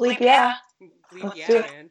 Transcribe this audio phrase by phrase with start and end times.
[0.00, 0.54] Bleep yeah.
[1.12, 1.70] Bleep Let's yeah, do it.
[1.70, 1.90] man.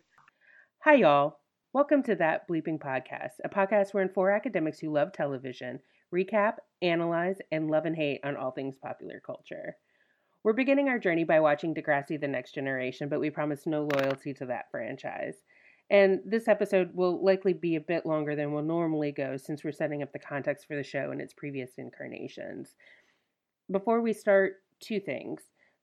[0.83, 1.37] Hi, y'all.
[1.73, 5.79] Welcome to That Bleeping Podcast, a podcast wherein four academics who love television
[6.11, 9.75] recap, analyze, and love and hate on all things popular culture.
[10.43, 14.33] We're beginning our journey by watching Degrassi The Next Generation, but we promise no loyalty
[14.33, 15.35] to that franchise.
[15.91, 19.71] And this episode will likely be a bit longer than we'll normally go since we're
[19.71, 22.73] setting up the context for the show and its previous incarnations.
[23.71, 25.41] Before we start, two things.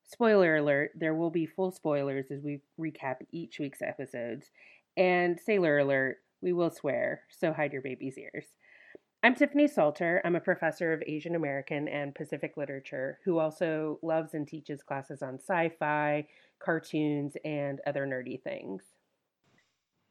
[0.08, 4.50] Spoiler alert, there will be full spoilers as we recap each week's episodes.
[4.96, 8.46] And sailor alert, we will swear, so hide your baby's ears.
[9.24, 10.22] I'm Tiffany Salter.
[10.24, 15.22] I'm a professor of Asian American and Pacific literature who also loves and teaches classes
[15.22, 16.28] on sci fi,
[16.60, 18.84] cartoons, and other nerdy things.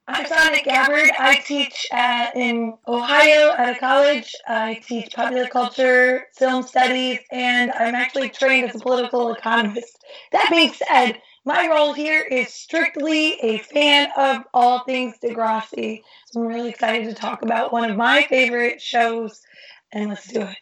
[0.08, 1.10] I'm Sonnet Gabbard.
[1.18, 4.36] I teach at, uh, in Ohio at a college.
[4.48, 9.98] I teach popular culture, film studies, and I'm actually trained as a political economist.
[10.32, 16.04] That being said, my role here is strictly a fan of all things Degrassi.
[16.28, 19.42] So I'm really excited to talk about one of my favorite shows,
[19.92, 20.58] and let's do it.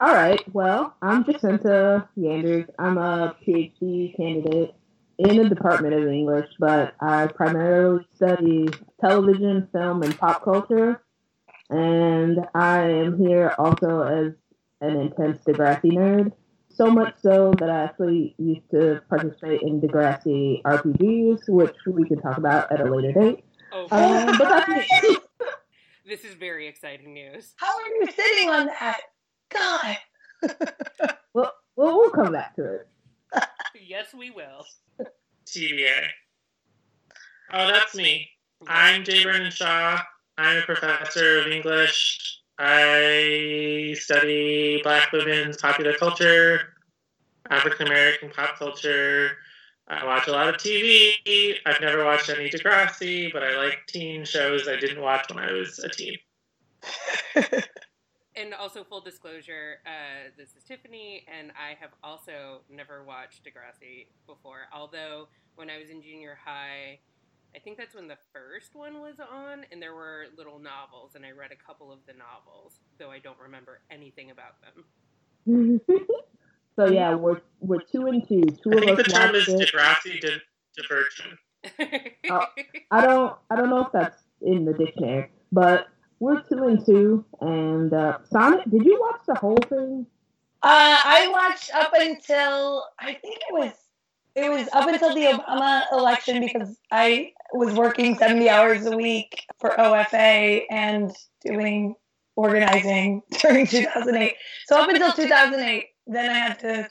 [0.00, 0.42] All right.
[0.52, 2.68] Well, I'm Jacinta Yanders.
[2.78, 4.74] I'm a PhD candidate
[5.18, 8.68] in the Department of English, but I primarily study
[9.00, 11.02] television, film, and pop culture.
[11.70, 14.32] And I am here also as
[14.80, 16.32] an intense Degrassi nerd.
[16.68, 22.20] So much so that I actually used to participate in Degrassi RPGs, which we can
[22.20, 23.44] talk about at a later date.
[23.72, 24.88] Oh, Um, but that's
[26.06, 27.54] this is very exciting news.
[27.56, 29.00] How are you sitting on that?
[29.50, 29.98] God.
[31.34, 32.88] Well, well, we'll come back to it.
[33.74, 34.64] Yes, we will.
[35.46, 36.06] TBA.
[37.52, 38.28] Oh, that's me.
[38.66, 40.00] I'm Jay Brendan Shaw.
[40.38, 42.38] I'm a professor of English.
[42.58, 46.74] I study Black women's popular culture,
[47.50, 49.32] African American pop culture.
[49.88, 51.56] I watch a lot of TV.
[51.66, 55.52] I've never watched any Degrassi, but I like teen shows I didn't watch when I
[55.52, 56.16] was a teen.
[58.34, 64.06] And also, full disclosure, uh, this is Tiffany, and I have also never watched Degrassi
[64.26, 64.68] before.
[64.74, 66.98] Although, when I was in junior high,
[67.54, 71.26] I think that's when the first one was on, and there were little novels, and
[71.26, 75.80] I read a couple of the novels, though I don't remember anything about them.
[76.76, 78.42] so yeah, we're we're two and two.
[78.62, 79.60] Two I of think the term is it.
[79.60, 80.42] Degrassi di-
[80.76, 81.38] diversion.
[82.30, 82.46] Oh.
[82.90, 85.88] I don't I don't know if that's in the dictionary, but
[86.22, 87.24] we're two and two.
[87.40, 90.06] And uh, Sonnet, did you watch the whole thing?
[90.62, 93.72] Uh, I watched up until I think it was
[94.36, 99.44] it was up until the Obama election because I was working seventy hours a week
[99.58, 101.10] for OFA and
[101.44, 101.96] doing
[102.36, 104.36] organizing during two thousand eight.
[104.66, 106.88] So up until two thousand eight, then I had to.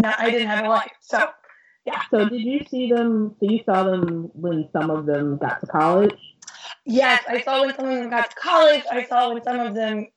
[0.00, 1.28] Not, I didn't have a life, so
[1.86, 2.02] yeah.
[2.10, 3.34] So did you see them?
[3.40, 6.16] So you saw them when some of them got to college.
[6.84, 8.82] Yes, I saw when some of them got to college.
[8.90, 10.08] I saw when some of them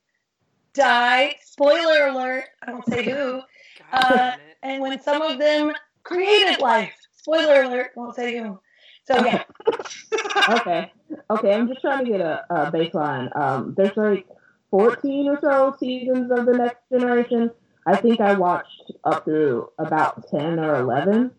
[0.73, 1.35] died.
[1.43, 2.45] Spoiler alert!
[2.65, 3.41] I won't say who.
[3.89, 4.33] Uh.
[4.63, 5.71] And when some of them
[6.03, 6.93] created life.
[7.13, 7.91] Spoiler alert!
[7.95, 8.59] Won't say who.
[9.05, 9.43] So yeah.
[10.49, 10.91] Okay,
[11.29, 11.53] okay.
[11.53, 13.35] I'm just trying to get a, a baseline.
[13.37, 14.27] Um, there's like
[14.71, 17.51] 14 or so seasons of the Next Generation.
[17.85, 21.31] I think I watched up through about 10 or 11.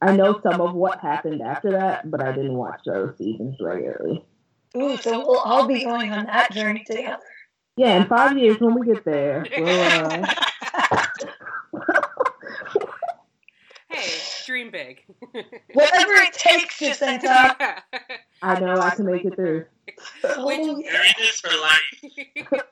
[0.00, 4.24] I know some of what happened after that, but I didn't watch those seasons regularly.
[4.76, 7.22] Ooh, so we'll all be going on that journey together.
[7.76, 10.26] Yeah, in five years when we get there, we'll, uh,
[13.88, 14.10] hey,
[14.46, 15.04] dream big.
[15.72, 17.82] Whatever it takes, Jacinta.
[18.42, 19.66] I know I can make it through.
[20.24, 20.90] Oh, yeah.
[20.92, 22.64] You're this for life.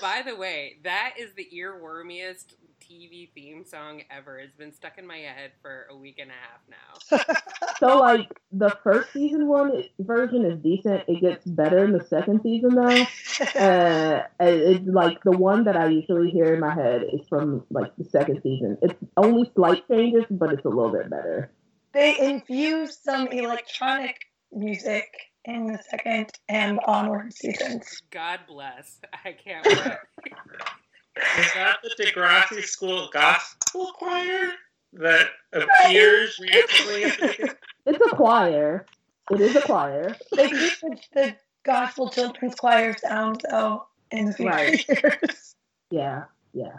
[0.00, 2.54] By the way, that is the earwormiest
[2.90, 4.38] TV theme song ever.
[4.38, 7.34] It's been stuck in my head for a week and a half now.
[7.78, 11.04] So like the first season one version is decent.
[11.08, 13.04] It gets better in the second season though.
[13.58, 17.90] Uh, it's like the one that I usually hear in my head is from like
[17.96, 18.76] the second season.
[18.82, 21.50] It's only slight changes, but it's a little bit better.
[21.94, 24.16] they infused some electronic
[24.52, 25.06] music
[25.46, 28.02] in the second and onward seasons.
[28.10, 29.00] God bless.
[29.24, 30.34] I can't wait.
[31.16, 34.52] Is that the Degrassi School Gospel Choir
[34.94, 37.54] that appears randomly at the beginning?
[37.86, 38.86] It's a choir.
[39.30, 40.14] It is a choir.
[40.36, 44.88] They keep the, the gospel children's choir sounds though in the future Right.
[44.88, 45.56] years.
[45.90, 46.76] Yeah, yeah.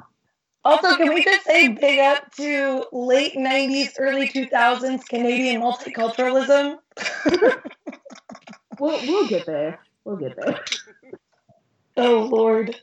[0.63, 6.77] Also, can we just say big up to late 90s, early 2000s Canadian multiculturalism?
[8.79, 9.79] We'll we'll get there.
[10.05, 10.59] We'll get there.
[11.97, 12.75] Oh, Lord.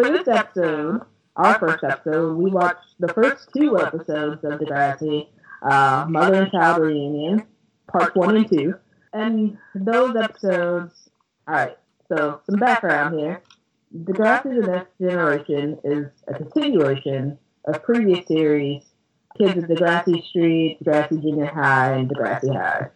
[0.00, 1.02] For this episode,
[1.36, 5.28] our first episode, we watched the first two episodes of Degrassi.
[5.60, 7.42] uh, Mother and Child Reunion,
[7.86, 8.76] parts one and two.
[9.12, 11.10] And those episodes,
[11.46, 11.76] alright,
[12.08, 13.42] so some background here.
[13.94, 17.36] Degrassi The Next Generation is a continuation
[17.66, 18.84] of previous series,
[19.36, 22.88] Kids of Degrassi Street, Degrassi Junior High, and Degrassi High.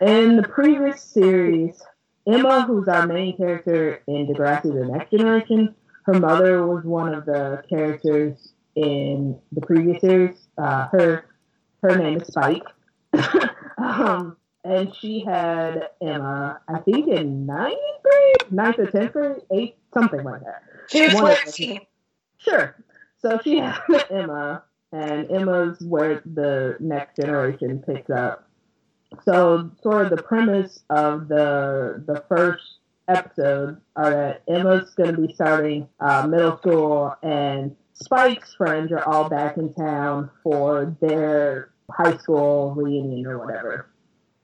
[0.00, 1.80] In the previous series,
[2.26, 7.24] Emma, who's our main character in Degrassi The Next Generation, her mother was one of
[7.26, 10.36] the characters in the previous series.
[10.58, 11.24] Uh, her
[11.82, 12.66] her name is Spike.
[13.78, 19.76] um, and she had Emma, I think in ninth grade, ninth or tenth grade, eighth,
[19.92, 20.62] something like that.
[20.88, 21.80] She was 14.
[22.38, 22.76] Sure.
[23.18, 24.62] So she had Emma,
[24.92, 28.48] and Emma's where the next generation picks up.
[29.24, 32.62] So sort of the premise of the the first
[33.12, 39.04] episode are that Emma's going to be starting uh, middle school, and Spike's friends are
[39.04, 43.88] all back in town for their high school reunion or whatever.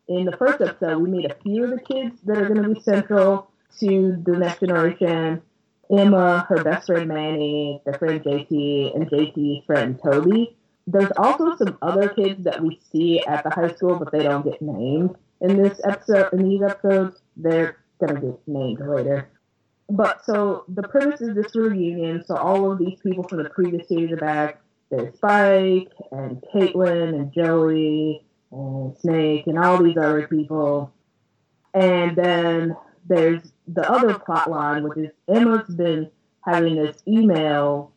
[0.09, 2.75] In the first episode, we meet a few of the kids that are going to
[2.75, 3.50] be central
[3.81, 5.43] to the next generation.
[5.91, 10.56] Emma, her best friend Manny, their friend JT, and JT's friend Toby.
[10.87, 14.44] There's also some other kids that we see at the high school, but they don't
[14.44, 16.32] get named in this episode.
[16.32, 19.29] In these episodes, they're gonna get named later.
[19.91, 22.25] But so the premise is this reunion.
[22.25, 24.61] So all of these people from the previous series are back.
[24.91, 30.93] There's Spike and Caitlin and Joey and Snake and all these other people.
[31.75, 36.11] And then there's the other plot line, which is Emma's been
[36.47, 37.93] having this email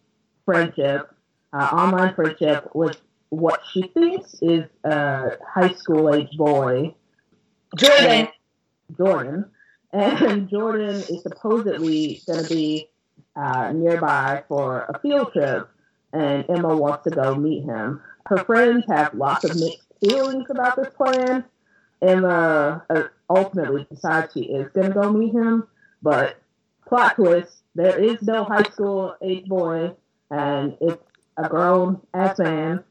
[0.46, 1.14] friendship,
[1.54, 6.94] uh, online friendship with what she thinks is a high school age boy,
[7.78, 8.28] Jordan.
[8.98, 9.46] Jordan.
[9.94, 12.90] And Jordan is supposedly going to be
[13.36, 15.70] uh, nearby for a field trip,
[16.14, 18.02] and Emma wants to go meet him.
[18.26, 21.44] Her friends have lots of mixed feelings about this plan.
[22.02, 25.68] Emma uh, ultimately decides she is going to go meet him,
[26.02, 26.38] but
[26.88, 29.92] plot twist, there is no high school age boy,
[30.30, 31.04] and it's
[31.38, 32.84] a grown ass man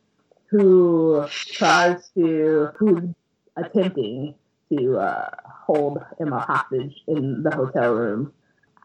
[0.47, 3.03] who tries to, who's
[3.57, 4.35] attempting
[4.73, 8.33] to uh, hold Emma hostage in the hotel room.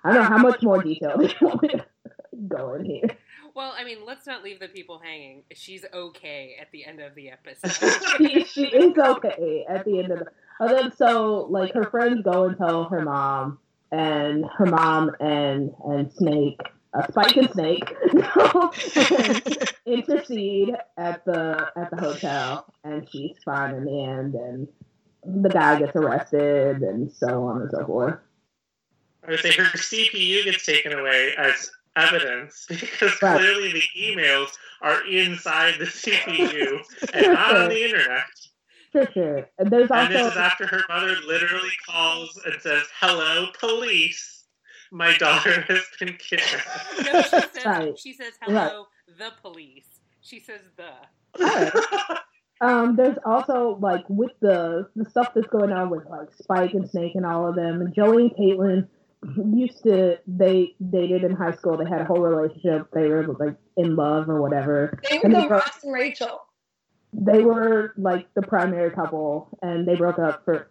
[0.04, 1.86] I don't know how much more detail they want me to
[2.48, 3.18] go in here.
[3.56, 5.44] Well, I mean, let's not leave the people hanging.
[5.54, 7.72] She's okay at the end of the episode.
[8.18, 10.26] she, she is okay at the end of the.
[10.60, 13.60] And then so like her friends go and tell her mom,
[13.92, 16.60] and her mom and and Snake,
[16.94, 17.96] uh, Spike and Snake,
[19.86, 24.68] intercede at the at the hotel, and she's fine in the end, and
[25.26, 28.20] the guy gets arrested, and so on and so forth.
[29.28, 33.40] I would say her CPU gets taken away as evidence because Right.
[33.40, 34.50] clearly the emails
[34.82, 36.80] are inside the CPU
[37.14, 38.26] and not on the internet.
[38.92, 39.50] Sure, sure.
[39.58, 44.46] And there's And this is also after her mother literally calls and says, "Hello, police.
[44.92, 48.00] My daughter has been kidnapped." no, she says, Right.
[48.00, 48.88] she says hello,
[49.18, 50.00] the police.
[50.22, 50.92] She says the.
[52.62, 56.90] Um, there's also like with the the stuff that's going on with like Spike and
[56.90, 58.88] Snake and all of them, and Joey and Caitlin
[59.54, 61.78] used to they dated in high school.
[61.78, 62.88] They had a whole relationship.
[62.94, 65.00] They were like in love or whatever.
[65.10, 66.46] They were And the they Ross and Rachel.
[67.14, 70.70] They were like the primary couple, and they broke up for.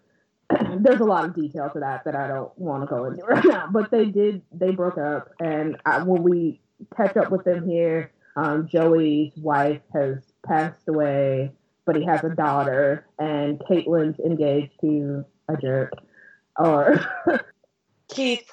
[0.79, 3.45] there's a lot of detail to that that I don't want to go into right
[3.45, 4.43] now, but they did.
[4.53, 6.61] They broke up, and I, when we
[6.97, 11.53] catch up with them here, um, Joey's wife has passed away,
[11.87, 15.93] but he has a daughter, and Caitlin's engaged to a jerk,
[16.59, 17.01] or
[18.09, 18.49] Keith.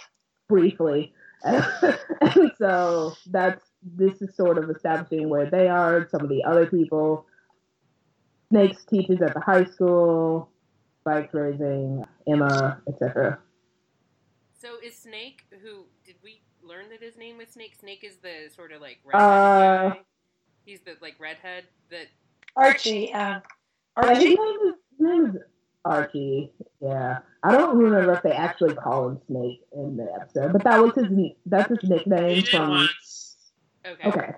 [0.49, 1.13] briefly.
[1.43, 6.67] and so that's this is sort of establishing where they are, some of the other
[6.67, 7.25] people.
[8.49, 10.49] Snakes teaches at the high school,
[10.99, 13.39] Spike's raising Emma, etc.
[14.59, 17.75] So is Snake, who did we learn that his name was Snake?
[17.79, 19.99] Snake is the sort of like redhead Uh, guy.
[20.65, 22.07] He's the like redhead that.
[22.55, 23.13] Archie.
[23.13, 23.39] Uh,
[23.95, 24.25] Archie.
[24.35, 25.35] name is, his name is
[25.85, 26.51] Archie.
[26.81, 30.79] Yeah, I don't remember if they actually call him Snake in the episode, but that
[30.81, 31.07] was his
[31.45, 32.69] that's his He nickname did from.
[32.69, 33.51] once.
[33.85, 34.09] Okay.
[34.09, 34.31] Okay,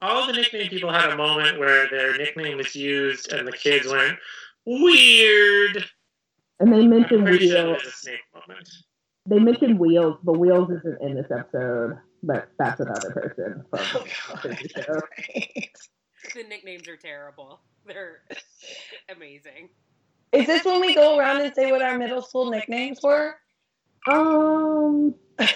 [0.00, 3.86] All the nickname people had a moment where their nickname was used and the kids
[3.86, 4.18] went
[4.64, 5.84] weird.
[6.60, 7.82] and they mentioned pretty sure Wheels.
[7.84, 8.68] a snake moment.
[9.26, 11.98] They mentioned Wheels, but Wheels isn't in this episode.
[12.22, 15.00] But that's another person from Oh, the show.
[15.34, 15.70] Right.
[16.34, 17.60] The nicknames are terrible.
[17.86, 18.22] They're
[19.14, 19.68] amazing.
[20.32, 23.36] Is this when we go around and say what our middle school nicknames were?
[24.08, 25.46] Um, I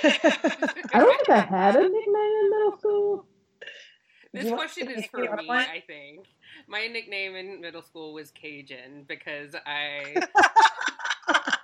[0.94, 3.26] don't think I had a nickname in middle school.
[4.32, 5.48] This question is for me?
[5.50, 6.26] I think.
[6.68, 10.14] My nickname in middle school was Cajun because I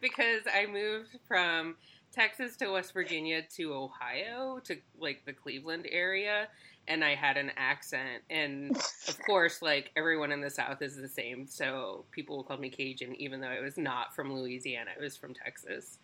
[0.00, 1.76] because I moved from
[2.12, 6.48] Texas to West Virginia to Ohio to like the Cleveland area
[6.88, 8.76] and I had an accent and
[9.08, 13.14] of course like everyone in the south is the same so people called me Cajun
[13.16, 15.98] even though I was not from Louisiana I was from Texas.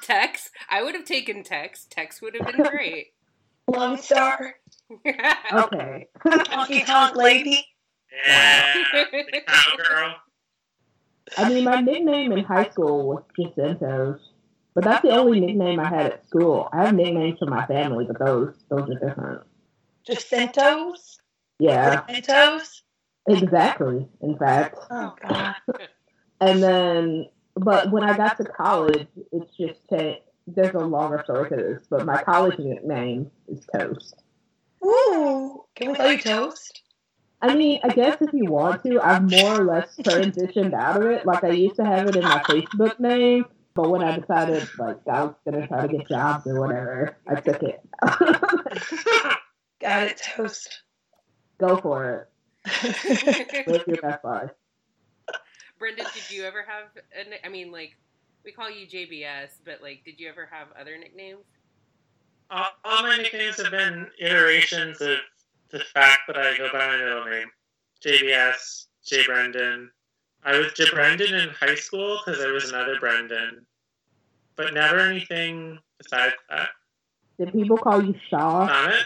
[0.02, 0.50] Tex.
[0.70, 1.86] I would have taken Tex.
[1.90, 3.14] Tex would have been great.
[3.68, 4.56] Lone Star.
[4.92, 6.08] Okay.
[6.26, 7.66] Honky Tonk Lady.
[8.28, 8.74] Yeah,
[9.12, 10.16] the cowgirl.
[11.38, 14.20] I mean, my nickname in high school was Jacintos,
[14.74, 16.70] but that's the only nickname I had at school.
[16.72, 19.42] I have nicknames for my family, but those those are different.
[20.08, 21.18] Jacintos.
[21.60, 22.82] Yeah, Jacintos.
[23.28, 24.08] exactly.
[24.22, 25.56] In fact, Oh God.
[26.42, 30.22] and then, but when I got to college, it's just changed.
[30.46, 34.16] There's a longer story to this, but my college nickname is Toast.
[34.86, 35.64] Ooh.
[35.76, 36.82] Can we call you Toast?
[37.44, 41.10] I mean, I guess if you want to, I've more or less transitioned out of
[41.12, 41.26] it.
[41.26, 43.46] Like I used to have it in my Facebook name,
[43.76, 47.36] but when I decided like I was gonna try to get jobs or whatever, I
[47.42, 47.82] took it.
[49.82, 50.84] Got it, Toast.
[51.58, 52.30] Go for
[52.66, 53.68] it.
[53.68, 54.52] Live your best life.
[55.78, 56.86] Brendan, did you ever have?
[57.20, 57.98] A, ni- I mean, like
[58.46, 61.44] we call you JBS, but like, did you ever have other nicknames?
[62.50, 65.18] all, all my nicknames have been iterations of
[65.74, 67.48] the fact that I go by my middle name.
[68.06, 69.26] JBS, J.
[69.26, 69.90] Brendan.
[70.46, 70.86] I was J.
[70.94, 73.66] Brendan in high school because there was another Brendan,
[74.56, 76.70] but never anything besides that.
[77.40, 78.68] Did people call you Shaw?
[78.68, 79.06] Summit?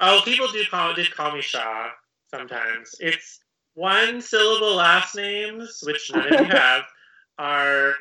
[0.00, 1.90] Oh, people do call did call me Shaw
[2.30, 2.94] sometimes.
[3.00, 3.40] It's
[3.74, 6.84] one syllable last names, which none of you have,
[7.38, 7.94] are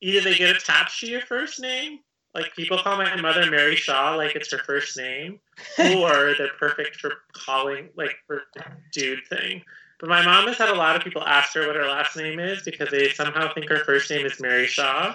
[0.00, 1.98] either they get attached to your first name,
[2.34, 5.40] like people call my mother Mary Shaw like it's her first name,
[5.78, 9.62] or they're perfect for calling like for the dude thing.
[10.00, 12.40] But my mom has had a lot of people ask her what her last name
[12.40, 15.14] is because they somehow think her first name is Mary Shaw,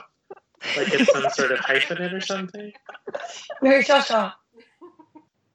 [0.77, 2.71] like it's some sort of hyphenate or something.
[3.61, 4.31] Mary Shaw Shaw.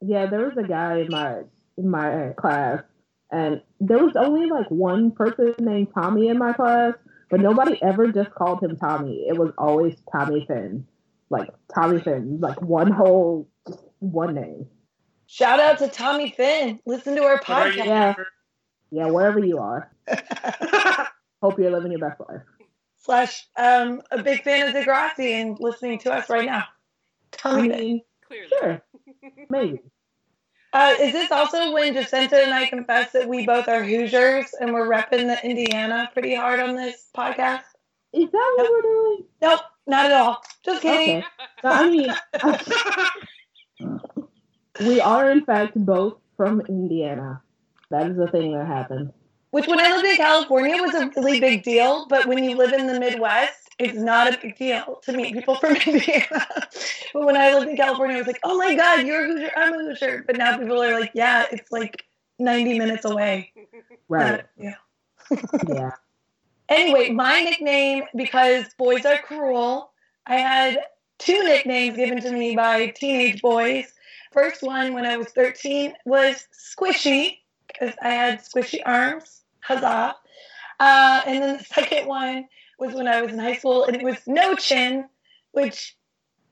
[0.01, 1.43] Yeah, there was a guy in my
[1.77, 2.83] in my class,
[3.31, 6.93] and there was only like one person named Tommy in my class,
[7.29, 9.25] but nobody ever just called him Tommy.
[9.27, 10.85] It was always Tommy Finn,
[11.33, 14.67] like Tommy Finn, like one whole just one name.
[15.27, 16.79] Shout out to Tommy Finn.
[16.85, 17.85] Listen to our What you podcast.
[17.85, 18.13] Yeah.
[18.91, 19.91] Yeah, wherever you are,
[21.41, 22.41] hope you're living your best life.
[22.97, 26.59] Slash, um, a big fan of Degrassi and listening to us right now.
[26.63, 26.65] I
[27.31, 27.79] Tommy Finn.
[27.79, 28.47] mean, Clearly.
[28.49, 28.81] sure,
[29.49, 29.79] maybe.
[30.75, 34.73] Uh, is this also when Jacinta and I confess that we both are Hoosiers and
[34.73, 37.61] we're repping the Indiana pretty hard on this podcast?
[38.11, 39.25] Is that what we're doing?
[39.39, 40.41] Nope, not at all.
[40.63, 41.17] Just kidding.
[41.17, 41.25] Okay.
[41.63, 42.13] No, I mean,
[44.87, 47.41] we are in fact both from Indiana.
[47.89, 49.13] That is the thing that happened.
[49.51, 52.07] Which, when I lived in California, was a really big deal.
[52.07, 55.55] But when you live in the Midwest, it's not a big deal to meet people
[55.55, 56.25] from Indiana.
[57.13, 59.51] but when I lived in California, I was like, "Oh my God, you're a Hoosier.
[59.55, 62.03] I'm a Hoosier." But now people are like, "Yeah, it's like
[62.39, 63.53] 90 minutes away."
[64.09, 64.43] Right.
[64.57, 64.75] Yeah.
[65.67, 65.91] Yeah.
[66.73, 69.91] Anyway, my nickname, because boys are cruel,
[70.25, 70.79] I had
[71.19, 73.93] two nicknames given to me by teenage boys.
[74.31, 77.37] First one, when I was 13, was Squishy,
[77.67, 79.43] because I had squishy arms.
[79.61, 80.15] Huzzah.
[80.79, 82.47] Uh, and then the second one
[82.79, 85.07] was when I was in high school, and it was No Chin,
[85.51, 85.95] which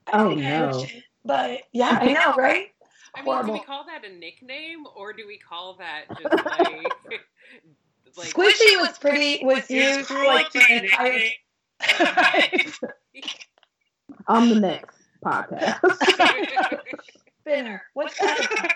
[0.07, 0.85] I Oh, think I no.
[0.85, 1.03] chin.
[1.25, 2.67] But yeah, I know, right?
[3.15, 6.93] I mean, do we call that a nickname or do we call that just like
[8.17, 11.19] like Squishy was pretty, was It's used cruel like to my entire.
[12.51, 12.77] nicknamed.
[14.27, 15.79] On the next podcast.
[17.41, 17.81] Spinner.
[17.93, 18.75] What's that?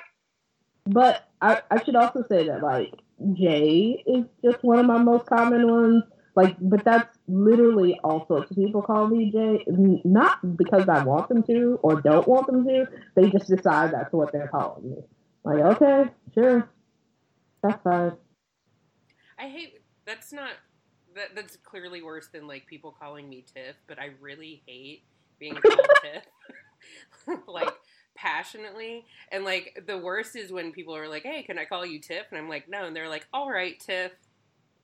[0.86, 2.94] But I, I should also say that like
[3.34, 6.04] Jay is just one of my most common ones.
[6.36, 9.64] Like, but that's literally all sorts of people call me Jay.
[9.68, 12.88] Not because I want them to or don't want them to.
[13.16, 14.98] They just decide that's what they're calling me.
[15.44, 16.68] Like, okay, sure,
[17.64, 18.14] that's fine.
[19.40, 20.52] I hate that's not
[21.16, 25.04] that that's clearly worse than like people calling me Tiff, but I really hate
[25.40, 27.38] being called Tiff.
[27.48, 27.74] like
[28.16, 29.06] passionately.
[29.32, 32.26] And like the worst is when people are like, Hey, can I call you Tiff?
[32.32, 34.12] And I'm like, No, and they're like, All right, Tiff.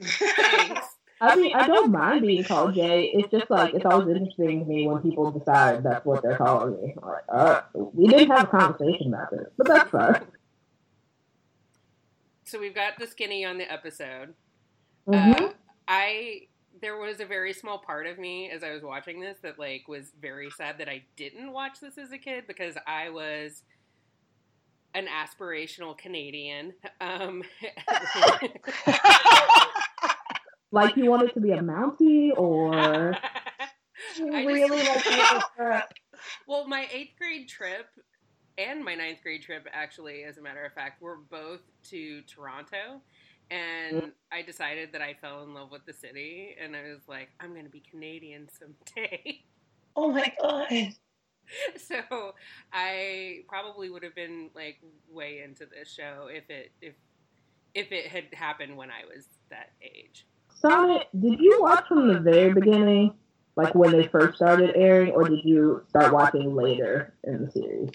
[0.00, 0.86] Thanks.
[1.20, 3.12] I mean, I don't mind being called Jay.
[3.14, 6.82] It's just like it's always interesting to me when people decide that's what they're calling
[6.82, 6.94] me.
[7.00, 10.26] I'm like, uh, we didn't have a conversation about this, but that's fine.
[12.52, 14.34] So we've got the skinny on the episode.
[15.08, 15.40] Mhm.
[15.40, 15.52] Uh,
[15.88, 16.48] I
[16.82, 19.88] there was a very small part of me as I was watching this that like
[19.88, 23.62] was very sad that I didn't watch this as a kid because I was
[24.92, 26.74] an aspirational Canadian.
[27.00, 27.42] Um,
[30.72, 33.16] like you wanted to be a Mountie or
[34.20, 35.84] really like
[36.46, 37.86] Well, my eighth grade trip
[38.58, 43.00] and my ninth grade trip, actually, as a matter of fact, were both to Toronto.
[43.50, 44.08] And mm-hmm.
[44.30, 47.52] I decided that I fell in love with the city, and I was like, I'm
[47.52, 49.42] going to be Canadian someday.
[49.94, 50.94] Oh my god.
[51.76, 52.34] So
[52.72, 54.78] I probably would have been like
[55.10, 56.94] way into this show if it if
[57.74, 60.26] if it had happened when I was that age.
[60.54, 63.14] Sonnet, did you watch from the very beginning,
[63.56, 67.90] like when they first started airing, or did you start watching later in the series?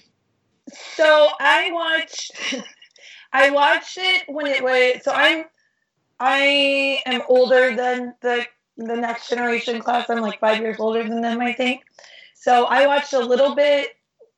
[0.72, 2.32] So I watched
[3.32, 5.44] I watched it when it was so I'm
[6.20, 8.46] I am older than the
[8.76, 10.08] the next generation class.
[10.08, 11.82] I'm like five years older than them, I think.
[12.34, 13.90] So I watched a little bit.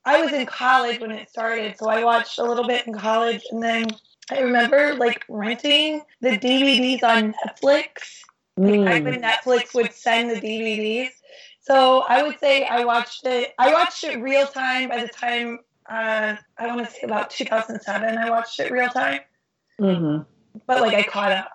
[0.03, 3.43] I was in college when it started, so I watched a little bit in college,
[3.51, 3.85] and then
[4.31, 8.23] I remember like renting the DVDs on Netflix.
[8.57, 9.05] Like, I Mm.
[9.05, 11.11] when Netflix would send the DVDs.
[11.61, 13.53] So I would say I watched it.
[13.57, 15.59] I watched it real time by the time
[15.91, 18.17] uh, I want to say about 2007.
[18.17, 19.19] I watched it real time,
[19.79, 20.19] hmm
[20.67, 21.51] but like I caught up.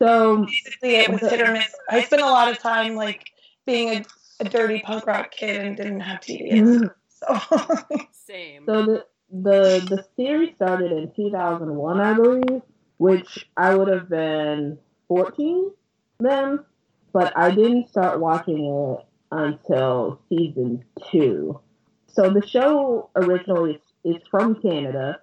[0.00, 1.74] So, Basically, it was hit or miss.
[1.88, 3.24] I spent a lot of time like
[3.66, 4.04] being a,
[4.40, 6.90] a dirty punk rock kid and didn't have TVs.
[7.08, 7.38] So
[8.12, 8.66] Same.
[8.66, 12.62] so the the the series started in 2001, I believe,
[12.98, 14.78] which I would have been
[15.08, 15.70] 14
[16.20, 16.58] then,
[17.12, 21.60] but I didn't start watching it until season two.
[22.14, 25.20] So the show originally is from Canada,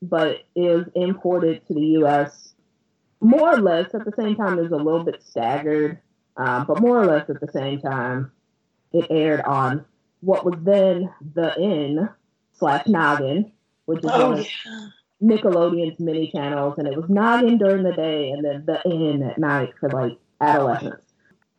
[0.00, 2.54] but is imported to the U.S.
[3.20, 4.58] more or less at the same time.
[4.58, 5.98] Is a little bit staggered,
[6.36, 8.30] um, but more or less at the same time.
[8.92, 9.84] It aired on
[10.20, 12.08] what was then the N
[12.52, 13.52] slash Noggin,
[13.86, 14.88] which is one oh of yeah.
[15.22, 19.38] Nickelodeon's mini channels, and it was Noggin during the day and then the N at
[19.38, 21.04] night for like adolescents.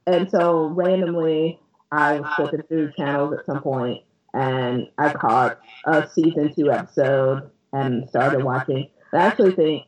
[0.06, 1.60] And so randomly,
[1.92, 4.04] I was flipping through channels at some point,
[4.38, 8.88] and I caught a season two episode and started watching.
[9.12, 9.86] I actually think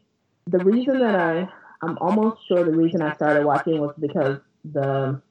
[0.47, 1.47] the reason that I,
[1.83, 5.21] I'm almost sure the reason I started watching was because the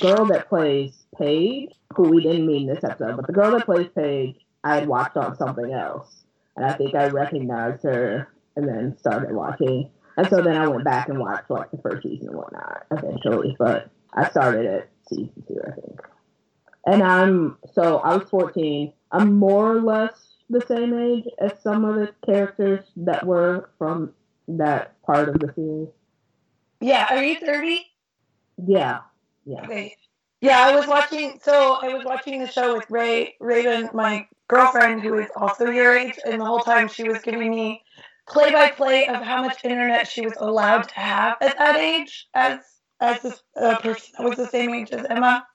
[0.00, 3.64] girl that plays Paige, who we didn't meet in this episode, but the girl that
[3.64, 6.24] plays Paige, I had watched on something else
[6.56, 9.88] and I think I recognized her and then started watching.
[10.16, 13.54] And so then I went back and watched like the first season and whatnot eventually,
[13.56, 16.00] but I started at season two, I think.
[16.86, 18.92] And I'm so I was 14.
[19.12, 24.12] I'm more or less the same age as some of the characters that were from
[24.48, 25.88] that part of the series.
[26.80, 27.86] Yeah, are you 30?
[28.66, 29.00] Yeah,
[29.46, 29.62] yeah.
[29.64, 29.96] Okay.
[30.40, 31.40] Yeah, I was watching.
[31.42, 35.96] So I was watching the show with Ray Raven, my girlfriend, who is also your
[35.96, 37.82] age, and the whole time she was giving me
[38.28, 42.26] play by play of how much internet she was allowed to have at that age,
[42.34, 42.58] as
[43.00, 45.46] as this uh, person that was the same age as Emma.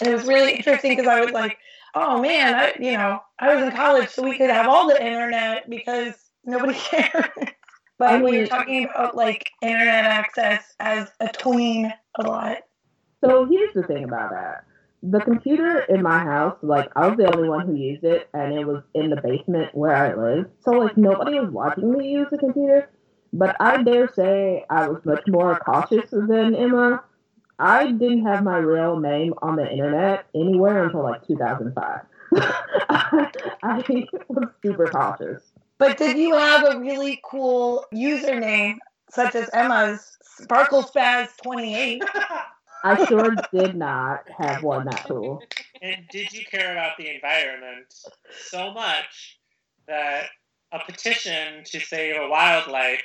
[0.00, 1.58] And it was really interesting because I was like,
[1.94, 4.88] oh, oh man, I you know I was in college, so we could have all
[4.88, 6.14] the internet because
[6.44, 7.54] nobody cared.
[7.98, 12.58] But when you're talking about like internet access as a tween, a lot.
[13.24, 14.64] So here's the thing about that.
[15.02, 18.52] The computer in my house, like I was the only one who used it, and
[18.52, 20.46] it was in the basement where I live.
[20.64, 22.90] So like nobody was watching me use the computer.
[23.32, 27.02] But I dare say I was much more cautious than Emma.
[27.58, 32.00] I didn't have my real name on the internet anywhere until like 2005.
[32.36, 33.30] I,
[33.62, 35.42] I was super cautious.
[35.78, 38.76] But did you have a really cool username,
[39.10, 42.02] such as Emma's Sparkle Spaz 28?
[42.84, 45.42] I sure did not have one that cool.
[45.82, 47.92] And did you care about the environment
[48.48, 49.38] so much
[49.88, 50.26] that
[50.72, 53.02] a petition to save a wildlife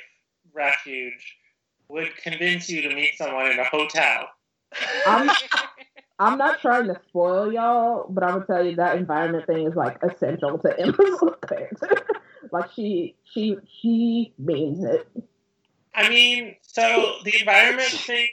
[0.52, 1.36] refuge
[1.88, 4.28] would convince you to meet someone in a hotel?
[5.06, 5.30] I'm
[6.18, 9.74] I'm not trying to spoil y'all, but I'm gonna tell you that environment thing is
[9.74, 12.06] like essential to Emma's character.
[12.52, 15.08] like she she she means it.
[15.94, 18.28] I mean, so the environment thing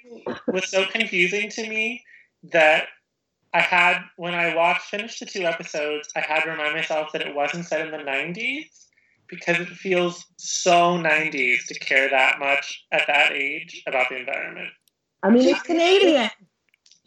[0.47, 2.03] was so confusing to me
[2.51, 2.87] that
[3.53, 7.21] I had, when I watched, finished the two episodes, I had to remind myself that
[7.21, 8.87] it wasn't set in the 90s
[9.27, 14.69] because it feels so 90s to care that much at that age about the environment.
[15.23, 16.29] I mean, She's it's, Canadian.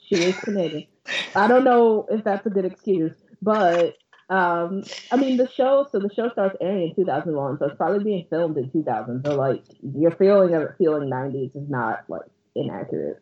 [0.07, 0.87] she is Canadian.
[1.35, 3.95] I don't know if that's a good excuse, but
[4.31, 5.87] um, I mean the show.
[5.93, 9.23] So the show starts airing in 2001, so it's probably being filmed in 2000.
[9.27, 12.23] So like your feeling of it feeling 90s is not like
[12.55, 13.21] inaccurate.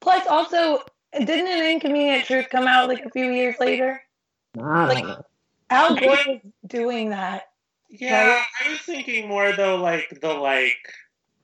[0.00, 0.80] Plus, also,
[1.12, 4.00] didn't an Inconvenient Truth come out like a few years later?
[4.56, 5.22] I don't Like- know.
[5.70, 7.42] Al Gore was doing that.
[7.90, 8.44] Yeah, Right.
[8.64, 10.76] I was thinking more though, like the like.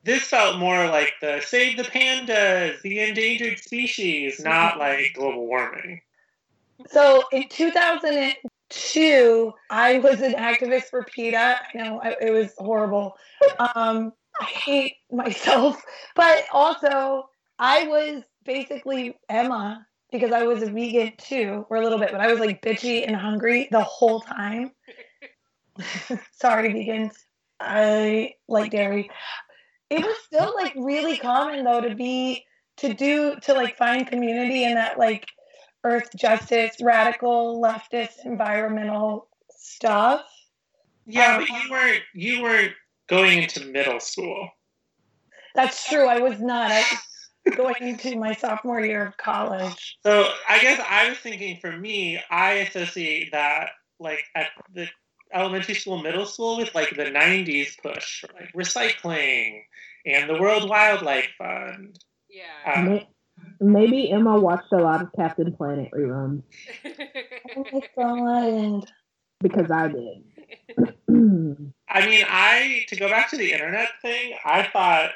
[0.04, 6.02] This felt more like the save the pandas, the endangered species, not like global warming.
[6.88, 11.56] So in 2002, I was an activist for PETA.
[11.74, 13.16] I know it was horrible.
[13.58, 15.82] Um, I hate myself,
[16.14, 21.98] but also I was basically Emma because I was a vegan too, or a little
[21.98, 24.72] bit, but I was like bitchy and hungry the whole time.
[26.32, 27.14] Sorry, vegans.
[27.60, 29.10] I like dairy.
[29.90, 32.44] It was still like really common though to be
[32.78, 35.26] to do to like find community in that like
[35.84, 40.24] earth justice, radical leftist environmental stuff.
[41.06, 42.72] Yeah, Um, but you weren't you weren't
[43.08, 44.48] going into middle school.
[45.54, 46.06] That's true.
[46.08, 46.70] I was not.
[46.70, 46.84] I
[47.44, 49.98] was going into my sophomore year of college.
[50.02, 53.70] So I guess I was thinking for me, I associate that
[54.00, 54.88] like at the
[55.32, 59.62] elementary school, middle school with like the '90s push for like recycling
[60.06, 61.98] and the World Wildlife Fund.
[62.28, 62.72] Yeah.
[62.74, 63.08] Um, May-
[63.60, 66.42] Maybe Emma watched a lot of Captain Planet reruns
[67.56, 68.92] Oh my god.
[69.40, 70.24] because I did.
[71.88, 75.10] I mean, I to go back to the internet thing, I thought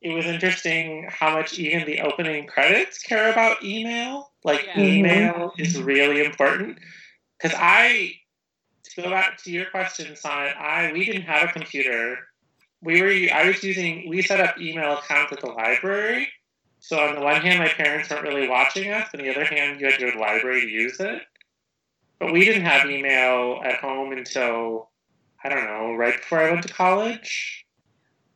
[0.00, 4.32] it was interesting how much even the opening credits care about email.
[4.44, 4.80] Like Yeah.
[4.80, 5.62] email mm-hmm.
[5.62, 6.78] is really important
[7.38, 8.14] because I
[8.96, 12.18] go back to your question, Sonnet, I we didn't have a computer.
[12.82, 16.28] We were I was using we set up email accounts at the library.
[16.80, 19.08] So on the one hand, my parents weren't really watching us.
[19.14, 21.22] On the other hand, you had to go to the library to use it.
[22.18, 24.90] But we didn't have email at home until
[25.44, 27.64] I don't know, right before I went to college.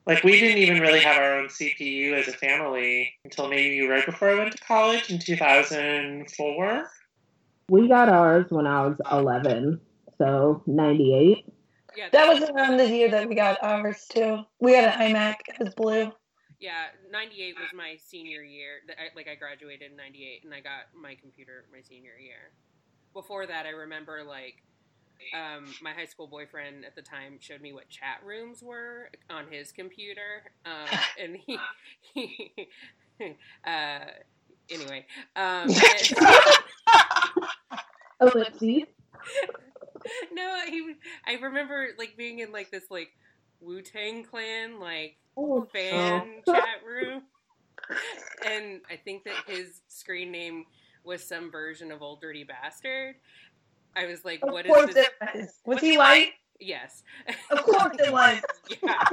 [0.06, 4.04] Like we didn't even really have our own CPU as a family until maybe right
[4.04, 6.90] before I went to college in 2004.
[7.68, 9.80] We got ours when I was 11,
[10.20, 11.46] so 98.
[11.96, 14.40] yeah, That was around the year that we got ours too.
[14.60, 15.36] We had an iMac.
[15.48, 16.12] It was blue.
[16.60, 16.86] yeah.
[17.10, 18.80] '98 was my senior year.
[19.16, 22.52] Like I graduated in '98, and I got my computer my senior year.
[23.14, 24.62] Before that, I remember like
[25.34, 29.46] um, my high school boyfriend at the time showed me what chat rooms were on
[29.50, 31.58] his computer, um, and he
[32.14, 32.52] he.
[33.66, 33.98] Uh,
[34.70, 35.04] anyway,
[35.36, 35.68] um,
[38.22, 38.84] Ellipses.
[40.32, 40.94] no, he.
[41.26, 43.10] I remember like being in like this like
[43.60, 47.22] Wu Tang Clan like Oh, fan chat room,
[48.46, 50.64] and I think that his screen name
[51.04, 53.14] was some version of Old Dirty Bastard.
[53.96, 55.48] I was like, Of "What is this?" was.
[55.64, 56.32] Was he white?
[56.58, 57.02] Yes,
[57.50, 58.40] Of course it was.
[58.82, 59.04] yeah.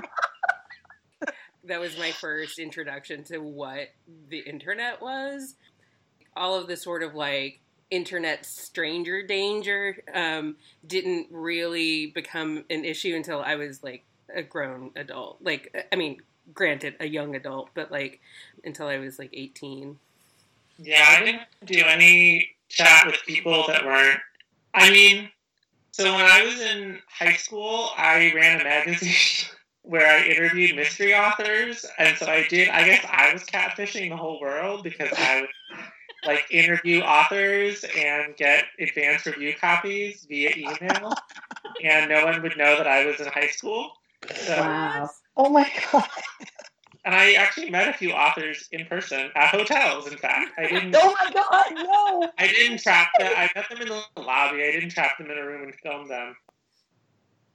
[1.63, 3.87] that was my first introduction to what
[4.29, 5.55] the internet was.
[6.35, 13.15] All of the sort of like internet stranger danger um, didn't really become an issue
[13.15, 15.37] until I was like a grown adult.
[15.41, 16.21] Like, I mean,
[16.53, 18.19] granted, a young adult, but like
[18.63, 19.97] until I was like 18.
[20.79, 24.19] Yeah, I didn't do any chat with people that weren't.
[24.73, 25.29] I mean,
[25.91, 29.49] so when I was in high school, I ran a magazine
[29.81, 32.69] where I interviewed mystery authors, and so I did.
[32.69, 35.49] I guess I was catfishing the whole world because I would
[36.25, 41.13] like interview authors and get advanced review copies via email,
[41.83, 43.91] and no one would know that I was in high school.
[44.33, 45.09] So, Wow.
[45.37, 46.09] Oh my god.
[47.05, 50.07] and I actually met a few authors in person at hotels.
[50.07, 50.95] In fact, I didn't.
[50.97, 52.31] Oh my god, no.
[52.37, 53.31] I didn't trap them.
[53.35, 54.63] I met them in the lobby.
[54.63, 56.35] I didn't trap them in a room and film them.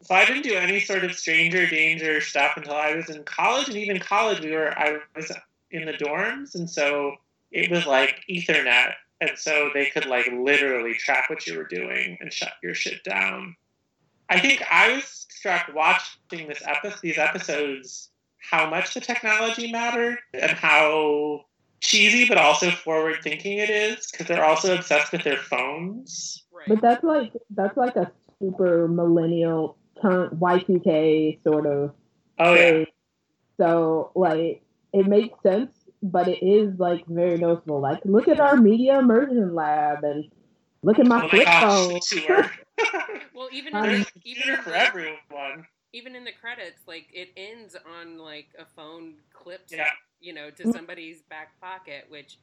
[0.02, 3.68] So I didn't do any sort of stranger danger stuff until I was in college.
[3.68, 5.30] And even college, we were I was
[5.70, 7.16] in the dorms, and so
[7.52, 12.18] it was like Ethernet, and so they could like literally track what you were doing
[12.20, 13.56] and shut your shit down.
[14.28, 18.10] I think I was struck watching this episode, these episodes,
[18.50, 21.44] how much the technology mattered and how
[21.80, 26.44] cheesy but also forward thinking it is because they're also obsessed with their phones.
[26.52, 26.68] Right.
[26.68, 28.10] But that's like that's like a
[28.40, 31.92] super millennial turn Y2K sort of
[32.38, 32.84] Oh yeah.
[33.58, 34.62] So like
[34.92, 37.80] it makes sense, but it is like very noticeable.
[37.80, 40.30] Like look at our media immersion lab and
[40.82, 42.00] look at my oh flip phone.
[42.26, 42.58] gosh,
[43.34, 45.66] well, even Um, in the, even for everyone.
[45.92, 49.88] even in the credits, like it ends on like a phone clipped, Yeah.
[50.20, 52.06] you know, to somebody's back pocket.
[52.08, 52.38] Which,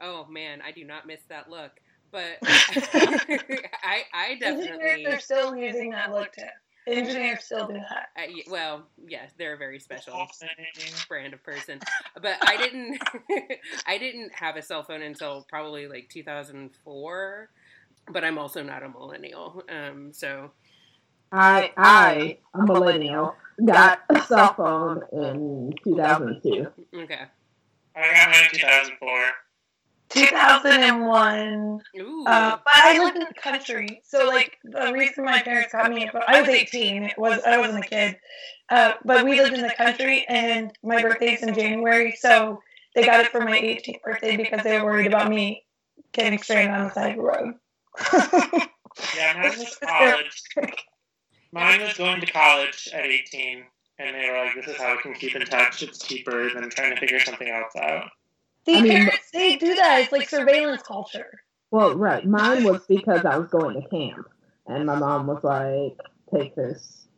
[0.00, 1.72] oh man, I do not miss that look.
[2.10, 6.42] But I, I Engineers They're still using that look too.
[6.86, 8.08] Engineers still do that.
[8.16, 10.48] Uh, well, yes, they're a very special Awesome.
[11.08, 11.80] brand of person.
[12.20, 13.00] But I didn't
[13.86, 17.50] I didn't have a cell phone until probably like 2004.
[18.10, 19.62] But I'm also not a millennial.
[19.68, 20.50] Um, so
[21.30, 26.66] I I a millennial got a cell phone in 2002.
[27.02, 27.20] okay.
[27.94, 29.08] I got mine in 2004.
[30.12, 31.80] 2001.
[31.98, 32.24] Ooh.
[32.26, 36.10] Uh, but I lived in the country, so like the reason my parents got me,
[36.26, 37.04] I was 18.
[37.04, 38.16] It was I wasn't a kid,
[38.68, 42.60] uh, but we lived in the country, and my birthday's in January, so
[42.94, 45.64] they got it for my 18th birthday because they were worried about me
[46.12, 47.54] getting stranded on the side of the road.
[49.16, 50.42] Yeah, mine was college.
[51.52, 53.64] Mine was going to college at 18,
[53.98, 55.82] and they were like, this is how we can keep in touch.
[55.82, 58.10] It's cheaper than trying to figure something else out.
[58.64, 60.00] See, I mean- parents they do that.
[60.02, 61.40] It's like surveillance culture.
[61.70, 64.28] Well, right, mine was because I was going to camp,
[64.66, 65.96] and my mom was like,
[66.34, 67.08] "Take this,"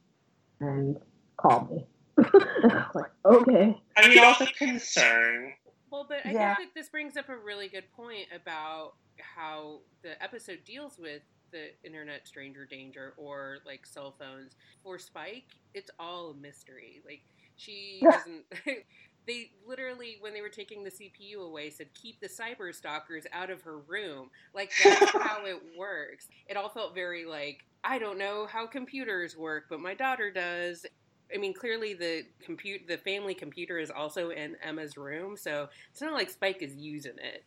[0.61, 0.96] and
[1.37, 1.87] call me.
[2.24, 5.52] I like, "Okay." I mean, also concern.
[5.90, 6.54] Well, but I Yeah.
[6.54, 11.22] think that this brings up a really good point about how the episode deals with
[11.52, 14.54] the internet stranger danger or like cell phones.
[14.83, 17.02] For Spike, it's all a mystery.
[17.04, 17.22] Like
[17.57, 18.11] she Yeah.
[18.12, 18.44] doesn't.
[19.27, 23.51] they literally, when they were taking the CPU away, said keep the cyber stalkers out
[23.51, 24.31] of her room.
[24.55, 26.29] Like that's how it works.
[26.49, 30.87] It all felt very like I don't know how computers work, but my daughter does.
[31.35, 36.01] I mean, clearly the compute the family computer is also in Emma's room, so it's
[36.01, 37.45] not like Spike is using it.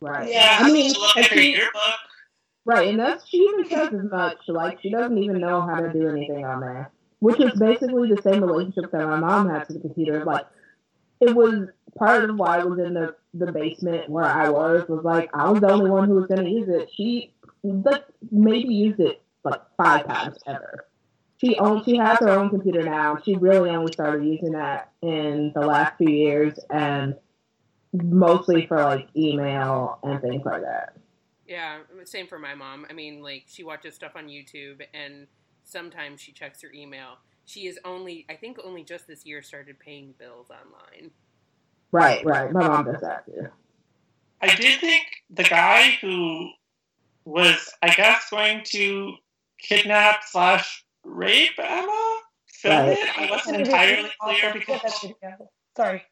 [0.00, 0.30] Right.
[0.30, 0.58] Yeah.
[0.60, 1.82] I mean, to look and at she- yearbook.
[2.66, 4.36] right, and that's she even says as much.
[4.48, 8.20] Like she doesn't even know how to do anything on there, which is basically the
[8.22, 10.24] same relationship that my mom had to the computer.
[10.24, 10.44] Like
[11.20, 15.04] it was part of why I was in the the basement where I was was
[15.04, 16.90] like I was the only one who was going to use it.
[16.94, 20.86] She like maybe used it like five times ever.
[21.38, 23.18] She owns she has her own computer now.
[23.24, 27.16] She really only started using that in the last few years and
[27.92, 30.96] mostly for like email and things like that.
[31.46, 32.86] Yeah, same for my mom.
[32.88, 35.26] I mean, like she watches stuff on YouTube, and
[35.64, 37.18] sometimes she checks her email.
[37.46, 41.10] She is only, I think, only just this year started paying bills online.
[41.92, 42.50] Right, right.
[42.50, 43.48] My mom does that too.
[44.40, 46.50] I did think the guy who
[47.24, 49.14] was, I guess, going to
[49.58, 52.98] kidnap slash rape Emma filmed Right.
[52.98, 53.18] it.
[53.18, 55.06] I wasn't entirely clear because
[55.76, 56.02] Sorry.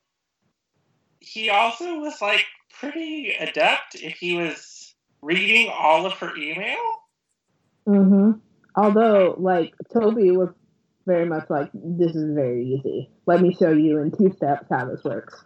[1.21, 6.79] he also was like pretty adept if he was reading all of her email.
[7.87, 8.33] Mm-hmm.
[8.77, 10.51] Although, like Toby was
[11.07, 13.11] very much like, "This is very easy.
[13.27, 15.45] Let me show you in two steps how this works."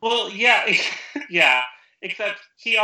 [0.00, 0.66] Well, yeah,
[1.30, 1.62] yeah.
[2.02, 2.76] Except he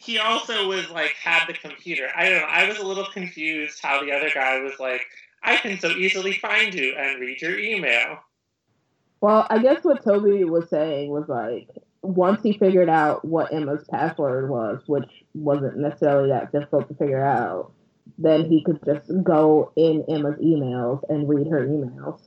[0.00, 2.08] he also was like had the computer.
[2.16, 2.46] I don't know.
[2.46, 5.06] I was a little confused how the other guy was like,
[5.42, 8.18] I can so easily find you and read your email.
[9.20, 11.68] Well, I guess what Toby was saying was like,
[12.02, 17.22] once he figured out what Emma's password was, which wasn't necessarily that difficult to figure
[17.22, 17.72] out,
[18.18, 22.20] then he could just go in Emma's emails and read her emails.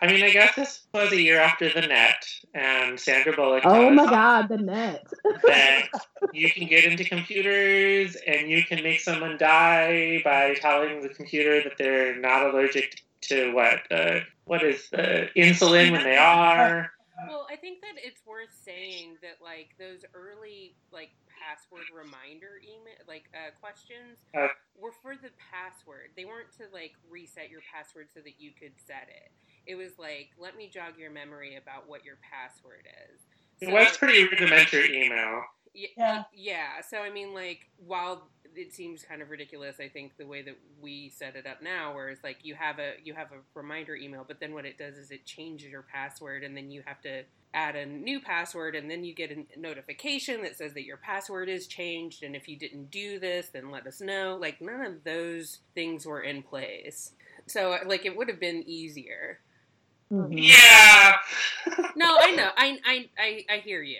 [0.00, 3.64] I mean, I guess this was a year after the net, and Sandra Bullock.
[3.66, 5.12] Oh my God, the net.
[5.44, 5.88] That
[6.32, 11.62] you can get into computers and you can make someone die by telling the computer
[11.64, 16.92] that they're not allergic to what uh, what is the insulin when they are.
[17.26, 22.94] Well, I think that it's worth saying that like those early like password reminder email
[23.06, 24.48] like uh, questions Uh.
[24.76, 26.10] were for the password.
[26.16, 29.30] They weren't to like reset your password so that you could set it.
[29.66, 33.20] It was like let me jog your memory about what your password is.
[33.60, 35.42] It was pretty rudimentary email.
[35.74, 36.22] Y- Yeah.
[36.32, 36.80] Yeah.
[36.88, 40.56] So I mean, like, while it seems kind of ridiculous, I think the way that
[40.80, 43.94] we set it up now, where it's like you have a you have a reminder
[43.96, 47.00] email, but then what it does is it changes your password, and then you have
[47.02, 47.22] to
[47.54, 51.48] add a new password, and then you get a notification that says that your password
[51.48, 54.36] is changed, and if you didn't do this, then let us know.
[54.40, 57.12] Like none of those things were in place.
[57.46, 59.40] So like it would have been easier.
[60.12, 60.28] Mhm.
[60.32, 61.16] Yeah.
[61.96, 62.50] No, I know.
[62.56, 63.98] I I I, I hear you.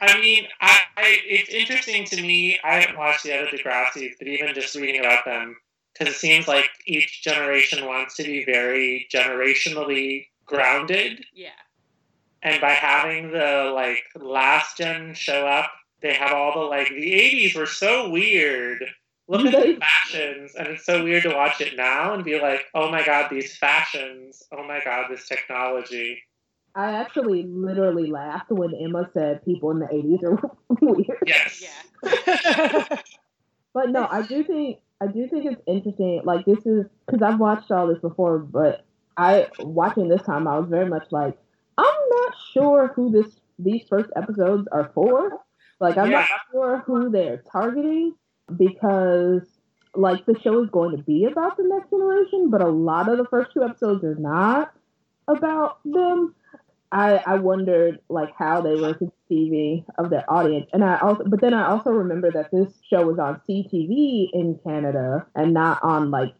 [0.00, 2.58] I mean, I, I it's interesting to me.
[2.62, 5.56] I haven't watched the other Degrassi's, but even just reading about them,
[5.92, 11.50] because it seems like each generation wants to be very generationally grounded, Yeah.
[12.42, 15.70] and by having the like last gen show up,
[16.02, 18.84] they have all the like the '80s were so weird.
[19.28, 22.66] Look at the fashions, and it's so weird to watch it now and be like,
[22.74, 24.42] "Oh my god, these fashions!
[24.52, 26.22] Oh my god, this technology!"
[26.76, 30.50] I actually literally laughed when Emma said people in the 80s are
[30.82, 31.18] weird.
[31.26, 31.64] Yes.
[32.04, 32.86] Yeah.
[33.74, 36.22] But no, I do think I do think it's interesting.
[36.24, 38.84] Like this is because I've watched all this before, but
[39.16, 41.36] I watching this time I was very much like
[41.78, 45.40] I'm not sure who this these first episodes are for.
[45.80, 46.20] Like I'm Yeah.
[46.20, 48.14] not sure who they're targeting
[48.56, 49.42] because
[49.94, 53.18] like the show is going to be about the next generation, but a lot of
[53.18, 54.72] the first two episodes are not
[55.28, 56.34] about them.
[56.92, 61.40] I I wondered like how they were conceiving of their audience, and I also but
[61.40, 66.10] then I also remember that this show was on CTV in Canada and not on
[66.10, 66.34] like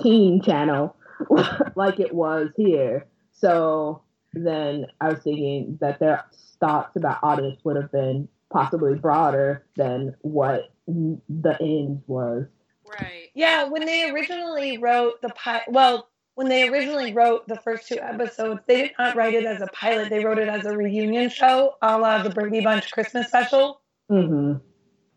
[0.00, 0.96] Teen Channel
[1.74, 3.06] like it was here.
[3.32, 6.24] So then I was thinking that their
[6.60, 12.46] thoughts about audience would have been possibly broader than what the end was.
[12.86, 13.28] Right.
[13.34, 17.98] Yeah, when they originally wrote the pilot, well, when they originally wrote the first two
[18.00, 20.10] episodes, they did not write it as a pilot.
[20.10, 23.80] They wrote it as a reunion show, a la the Brady Bunch Christmas special.
[24.08, 24.54] hmm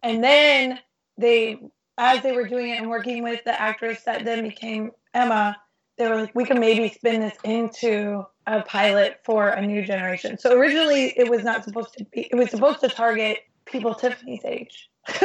[0.04, 0.80] And then
[1.18, 1.60] they,
[1.98, 5.58] as they were doing it and working with the actress that then became Emma,
[5.98, 10.38] they were like, we can maybe spin this into a pilot for a new generation.
[10.38, 12.28] So originally, it was not supposed to be.
[12.32, 14.90] It was supposed to target people Tiffany's age.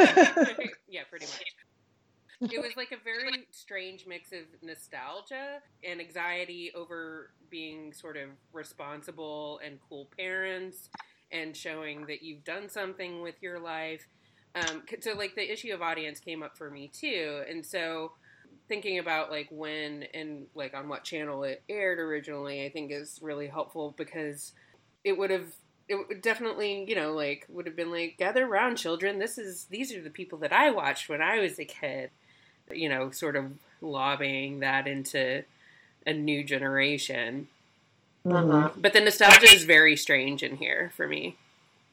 [0.89, 1.43] yeah, pretty much.
[2.51, 8.29] It was like a very strange mix of nostalgia and anxiety over being sort of
[8.51, 10.89] responsible and cool parents
[11.31, 14.07] and showing that you've done something with your life.
[14.55, 17.41] Um, so, like, the issue of audience came up for me too.
[17.49, 18.13] And so,
[18.67, 23.19] thinking about like when and like on what channel it aired originally, I think is
[23.21, 24.53] really helpful because
[25.03, 25.53] it would have
[25.87, 29.65] it would definitely you know like would have been like gather around children this is
[29.65, 32.09] these are the people that i watched when i was a kid
[32.71, 35.43] you know sort of lobbying that into
[36.05, 37.47] a new generation
[38.25, 38.81] Mhm.
[38.81, 41.35] but the nostalgia is very strange in here for me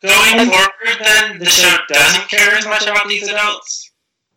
[0.03, 0.71] Going forward,
[1.05, 3.91] then the show doesn't care as much about these adults.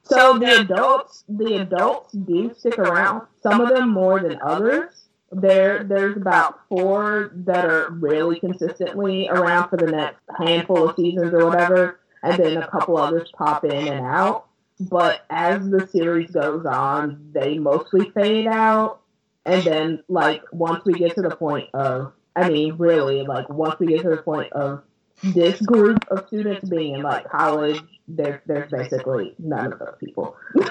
[0.03, 3.27] So the adults, the adults do stick around.
[3.41, 5.05] Some of them more than others.
[5.31, 11.33] There, there's about four that are really consistently around for the next handful of seasons
[11.33, 14.47] or whatever, and then a couple others pop in and out.
[14.79, 18.99] But as the series goes on, they mostly fade out,
[19.45, 23.79] and then like once we get to the point of, I mean, really, like once
[23.79, 24.83] we get to the point of
[25.21, 30.35] this group of students being in like college, there, there's basically none of those people.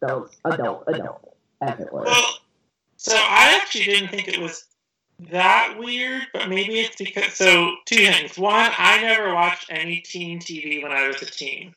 [0.00, 2.02] those adult, adult, as it were.
[2.02, 2.38] Well,
[2.96, 4.64] so I actually didn't think it was
[5.30, 7.34] that weird, but maybe it's because.
[7.34, 8.38] So, two things.
[8.38, 11.74] One, I never watched any teen TV when I was a teen.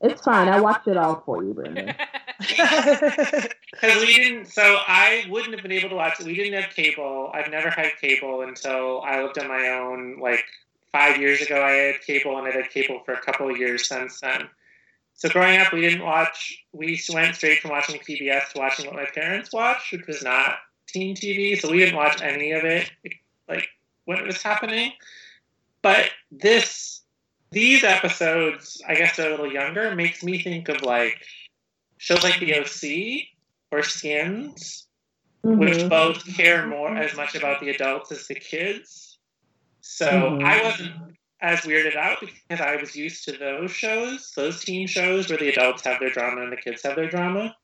[0.00, 0.48] It's fine.
[0.48, 1.94] I watched it all for you, Brendan.
[2.40, 3.50] Because
[4.00, 6.26] we didn't, so I wouldn't have been able to watch it.
[6.26, 7.30] We didn't have cable.
[7.34, 10.18] I've never had cable until I lived on my own.
[10.20, 10.44] Like
[10.90, 13.86] five years ago, I had cable, and I've had cable for a couple of years
[13.86, 14.48] since then.
[15.14, 16.64] So growing up, we didn't watch.
[16.72, 20.56] We went straight from watching PBS to watching what my parents watched, which was not
[20.86, 21.60] teen TV.
[21.60, 22.90] So we didn't watch any of it,
[23.48, 23.68] like
[24.06, 24.92] when it was happening.
[25.82, 26.99] But this,
[27.52, 31.20] these episodes, I guess they're a little younger, makes me think of like
[31.98, 33.28] shows like The OC
[33.72, 34.86] or Skins,
[35.42, 35.88] which Mhm.
[35.88, 39.18] both care more as much about the adults as the kids.
[39.80, 40.44] So Mhm.
[40.44, 45.28] I wasn't as weirded out because I was used to those shows, those teen shows
[45.28, 47.56] where the adults have their drama and the kids have their drama.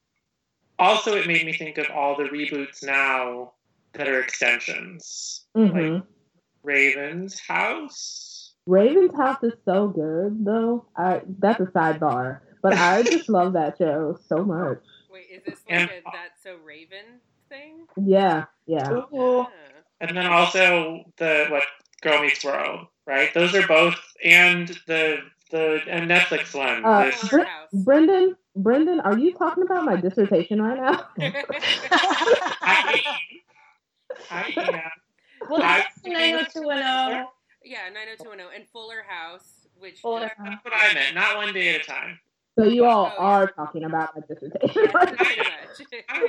[0.79, 3.53] Also, it made me think of all the reboots now
[3.93, 5.47] that are extensions.
[5.57, 6.07] Mhm.
[6.63, 8.36] Raven's House.
[8.67, 10.87] Raven's House is so good, though.
[10.97, 14.79] I that's a sidebar, but I just love that show so much.
[15.11, 18.91] wait is this And- like a that's so raven thing Yeah, yeah.
[18.91, 19.41] Ooh.
[19.41, 19.51] Ah.
[20.01, 21.63] And then also the what
[22.03, 23.33] Girl Meets World, right?
[23.35, 25.19] Those are both and the
[25.53, 26.85] the and Netflix one.
[26.85, 27.43] Uh, Br-
[27.85, 31.07] Brendan, Brendan, are you talking about my dissertation right now?
[32.63, 33.01] I
[34.31, 34.91] I am.
[35.49, 37.27] well, I- that's 90210.
[37.67, 40.37] Yeah 90210 and fuller house which Fuller House.
[40.43, 41.15] That's what I meant.
[41.15, 42.19] Not one day at a time.
[42.59, 43.27] So you all Oh, yeah.
[43.27, 44.71] are talking about my dissertation.
[44.75, 45.45] Yeah, right pretty now.
[45.45, 46.05] much.
[46.09, 46.27] I know.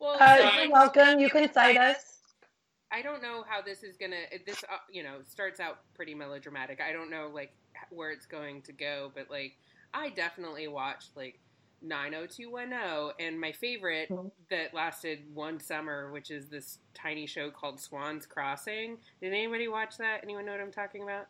[0.00, 1.20] well, Uh, so you're welcome.
[1.20, 2.18] You can cite us.
[2.90, 4.16] I don't know how this is gonna.
[4.44, 6.80] This uh, you know starts out pretty melodramatic.
[6.80, 7.52] I don't know like
[7.90, 9.52] where it's going to go, but like
[9.94, 11.38] I definitely watched like
[11.82, 14.28] 90210 and my favorite mm-hmm.
[14.50, 18.98] that lasted one summer which is this tiny show called swans crossing.
[19.20, 20.20] Did anybody watch that?
[20.22, 21.26] Anyone know what i'm talking about?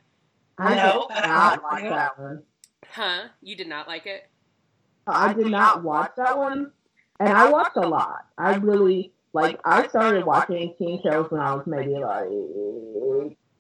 [0.59, 2.43] I know not like that one.
[2.91, 3.23] Huh?
[3.41, 4.29] You did not like it?
[5.07, 6.73] I did not watch that one
[7.21, 8.27] and i watched a lot.
[8.39, 12.29] I really like i started watching teen shows when i was maybe like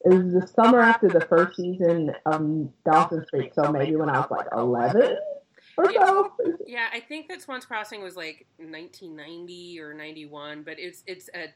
[0.04, 4.18] it was the summer after the first season of Dawson's Creek, so maybe when I
[4.18, 5.16] was like 11
[5.90, 6.22] yeah.
[6.66, 11.52] Yeah, I think that Swans Crossing was like 1990 or 91, but it's it's a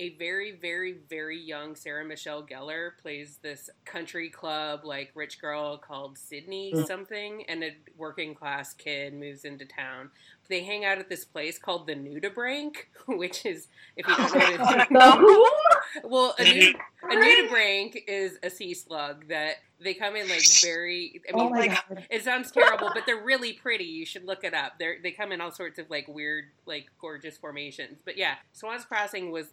[0.00, 5.76] a very very very young Sarah Michelle Gellar plays this country club like rich girl
[5.76, 6.86] called Sydney Mm.
[6.86, 10.10] something, and a working class kid moves into town.
[10.48, 15.46] They hang out at this place called the Nudibranch, which is if you don't know
[16.02, 16.08] what it's The who?
[16.08, 16.80] well, a, nud-
[17.10, 21.22] a nudibranch is a sea slug that they come in like very.
[21.28, 22.06] I mean, oh my like, god.
[22.10, 23.84] it sounds terrible, but they're really pretty.
[23.84, 24.78] You should look it up.
[24.78, 27.98] They they come in all sorts of like weird, like gorgeous formations.
[28.04, 29.48] But yeah, Swans Crossing was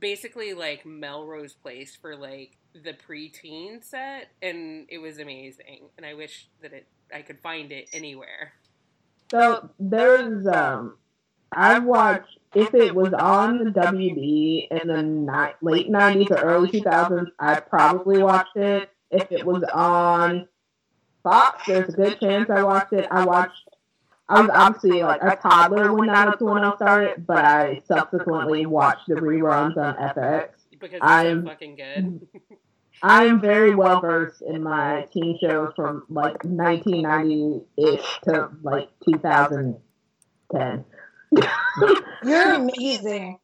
[0.00, 5.88] basically like Melrose Place for like the preteen set, and it was amazing.
[5.96, 8.52] And I wish that it I could find it anywhere.
[9.30, 10.96] So there's um,
[11.52, 16.70] I've watched if it was on the WB in the ni- late '90s or early
[16.70, 18.90] 2000s, I probably watched it.
[19.10, 20.48] If it was on
[21.22, 23.06] Fox, there's a good chance I watched it.
[23.10, 23.68] I watched.
[24.28, 29.76] I was obviously like a toddler when 90210 started, but I subsequently watched the reruns
[29.78, 30.50] on FX.
[30.70, 32.28] Because it's I'm- so fucking good.
[33.02, 40.84] I'm very well versed in my teen shows from like 1990 ish to like 2010.
[42.24, 43.38] You're amazing.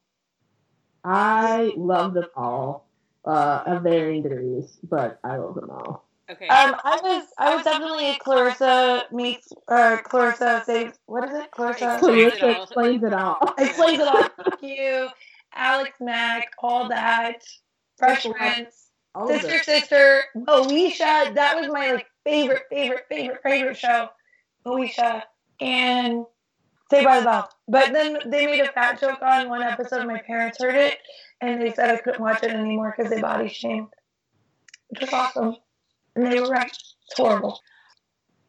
[1.05, 2.89] I love them all,
[3.25, 6.09] uh, at varying degrees, but I love them all.
[6.31, 6.49] Okay.
[6.49, 11.51] Um, I was I was definitely a Clarissa meets or Clarissa saves what is it?
[11.51, 12.63] Clarissa Explains it Clarissa all.
[12.63, 13.55] explains it all.
[13.59, 14.23] explains it all.
[14.43, 15.09] Thank you,
[15.55, 17.43] Alex Mack, all that.
[17.99, 19.65] Fresh Prince, All Sister it.
[19.65, 21.35] Sister, Moesha.
[21.35, 24.09] That was my like favorite, favorite, favorite, favorite show.
[24.67, 25.23] Moesha
[25.61, 26.25] and
[26.95, 27.49] Saved by the Bell.
[27.69, 30.07] But then they made a fat joke on one episode.
[30.07, 30.99] My parents heard it,
[31.41, 33.89] and they said I couldn't watch it anymore because they body shamed,
[34.89, 35.57] which was awesome.
[36.17, 36.71] And they were right.
[36.71, 37.61] It's horrible.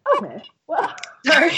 [0.08, 0.44] Oh, okay.
[0.68, 1.52] Well, Sorry.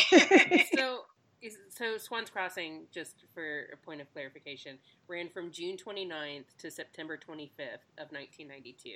[0.75, 1.01] so
[1.41, 4.77] is- so Swans Crossing, just for a point of clarification,
[5.07, 8.89] ran from June 29th to September 25th of 1992.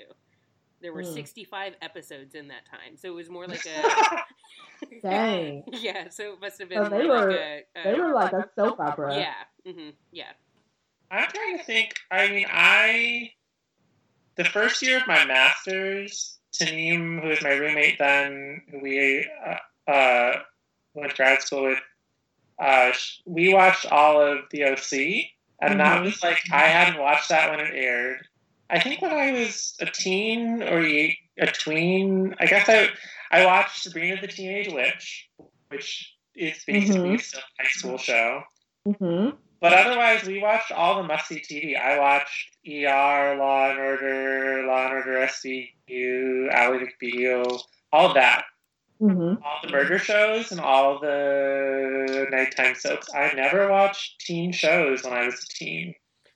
[0.81, 1.13] There were Hmm.
[1.13, 4.17] 65 episodes in that time, so it was more like a
[5.01, 5.63] dang.
[5.71, 6.09] yeah.
[6.09, 8.33] So it must have been So they more were- like a, a They were like
[8.33, 9.15] a soap opera.
[9.15, 10.31] yeah, hmm yeah.
[11.11, 11.93] I'm trying to think.
[12.09, 13.31] I mean, I
[14.37, 19.91] the first year of my master's, Taneem, who was my roommate then, who we uh,
[19.91, 20.39] uh,
[20.93, 21.79] went to grad school with,
[22.59, 22.91] uh,
[23.25, 26.05] we watched all of the OC, and that Mhm.
[26.05, 28.25] was like I hadn't watched that when it aired.
[28.71, 31.17] I think when I was a teen or a
[31.51, 32.87] tween, I guess I
[33.31, 35.29] I watched Sabrina the Teenage Witch,
[35.69, 37.21] which is basically Mhm.
[37.21, 38.43] still a high school show.
[38.85, 41.75] hmm But otherwise, we watched all the must see TV.
[41.77, 47.61] I watched ER, Law and Order, Law and Order SVU, Ally McBeal,
[47.91, 48.45] all that.
[48.99, 53.13] hmm All the murder shows and all the nighttime soaps.
[53.13, 55.93] I never watched teen shows when I was a teen.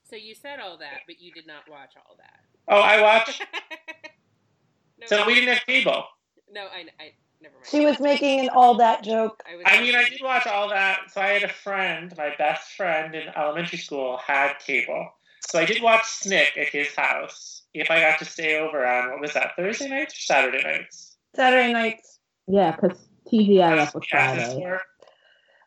[0.09, 2.39] So you said all that, but you did not watch all that.
[2.67, 3.41] Oh, I watched.
[4.99, 6.03] no, So we didn't have cable.
[6.51, 7.65] no, I, I never mind.
[7.69, 9.43] she was making an all that joke.
[9.51, 11.11] I, was I mean, I did watch all that.
[11.11, 15.09] So I had a friend, my best friend in elementary school, had cable.
[15.49, 17.63] So I did watch Snick at his house.
[17.73, 21.17] If I got to stay over on what was that Thursday nights or Saturday nights?
[21.35, 22.19] Saturday nights.
[22.47, 22.97] Yeah, because
[23.31, 24.77] TGIF was Yeah, this Friday.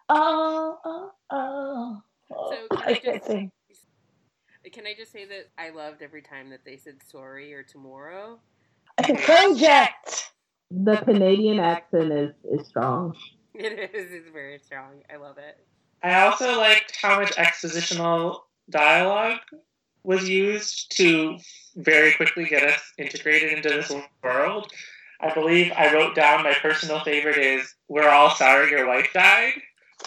[0.08, 2.02] Oh, oh, oh.
[2.30, 3.52] So can I I can't just- sing.
[4.70, 8.38] Can I just say that I loved every time that they said sorry or tomorrow?
[8.96, 10.32] Project.
[10.70, 13.14] The Canadian accent is, is strong.
[13.54, 14.12] It is.
[14.12, 15.02] It's very strong.
[15.12, 15.58] I love it.
[16.04, 19.40] I also liked how much expositional dialogue
[20.04, 21.38] was used to
[21.74, 23.92] very quickly get us integrated into this
[24.22, 24.70] world.
[25.20, 29.54] I believe I wrote down my personal favorite is "We're all sorry your wife died."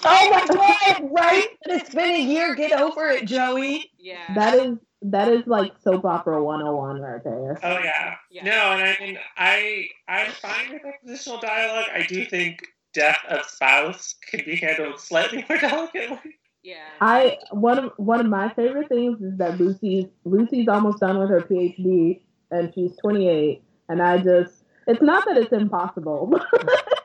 [0.04, 1.48] Oh my god, right?
[1.66, 2.56] It's been a year.
[2.56, 3.92] Get over it, Joey.
[3.98, 4.34] Yeah.
[4.36, 7.60] That is that is like soap opera 101 right there.
[7.64, 8.16] Oh yeah.
[8.30, 8.44] Yeah.
[8.44, 11.88] No, and I mean I I'm fine with expositional dialogue.
[11.94, 16.20] I do think death of spouse can be handled slightly more delicately.
[16.64, 16.86] yeah.
[17.00, 21.30] I one of one of my favorite things is that Lucy's Lucy's almost done with
[21.30, 22.22] her PhD
[22.52, 27.01] and she's 28 and I just it's not that it's impossible but I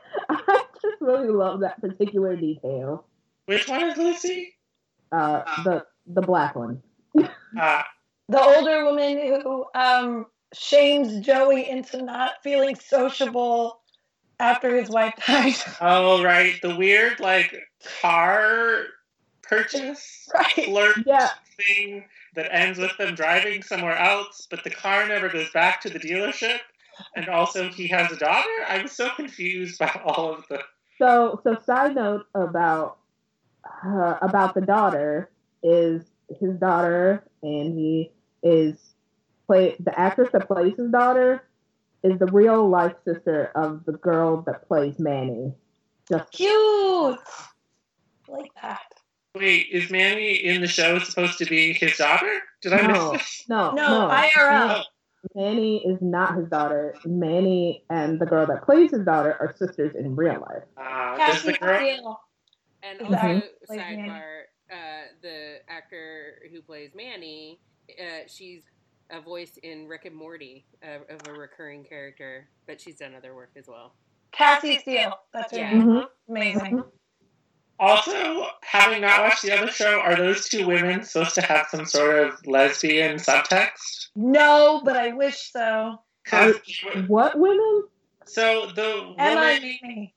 [0.89, 3.05] just really love that particular detail.
[3.45, 4.55] Which one is Lucy?
[5.11, 6.81] Uh the the black one.
[7.59, 7.81] Uh,
[8.29, 13.81] The older woman who um, shames Joey into not feeling sociable
[14.39, 15.63] after his wife dies.
[15.81, 17.55] oh right, the weird like
[18.01, 18.83] car
[19.41, 20.65] purchase right.
[20.65, 21.29] flirt Yeah.
[21.57, 25.89] thing that ends with them driving somewhere else, but the car never goes back to
[25.89, 26.59] the dealership.
[27.15, 28.49] And also, he has a daughter.
[28.67, 30.61] I was so confused by all of the
[30.99, 32.97] So, so side note about
[33.85, 35.29] uh, about the daughter
[35.63, 36.03] is
[36.39, 38.11] his daughter, and he
[38.43, 38.77] is
[39.45, 41.43] play the actress that plays his daughter
[42.03, 45.53] is the real life sister of the girl that plays Manny.
[46.09, 47.19] Just Cute.
[48.27, 48.79] Like that.
[49.35, 52.41] Wait, is Manny in the show supposed to be his daughter?
[52.61, 53.45] Did I no, miss this?
[53.49, 54.83] no, No, IRL.
[55.35, 56.95] Manny is not his daughter.
[57.05, 60.63] Manny and the girl that plays his daughter are sisters in real life.
[60.77, 61.77] Uh, Cassie the girl?
[61.79, 62.19] Steele.
[62.83, 63.17] And also,
[63.65, 63.97] Plays Manny.
[63.97, 67.59] sidebar, uh, the actor who plays Manny,
[67.99, 68.63] uh, she's
[69.09, 73.33] a voice in Rick and Morty uh, of a recurring character, but she's done other
[73.35, 73.95] work as well.
[74.31, 75.17] Cassie Steele.
[75.33, 75.77] That's her Yeah.
[75.79, 76.07] name.
[76.29, 76.91] Mhm.
[77.79, 78.13] Amazing.
[78.15, 81.85] Also, having not watched the other show, are those two women supposed to have some
[81.85, 84.07] sort of lesbian subtext?
[84.15, 86.01] No, but I wish so.
[86.25, 86.59] 'Cause-
[87.07, 87.87] What women?
[88.25, 90.13] so the Emma woman, and me.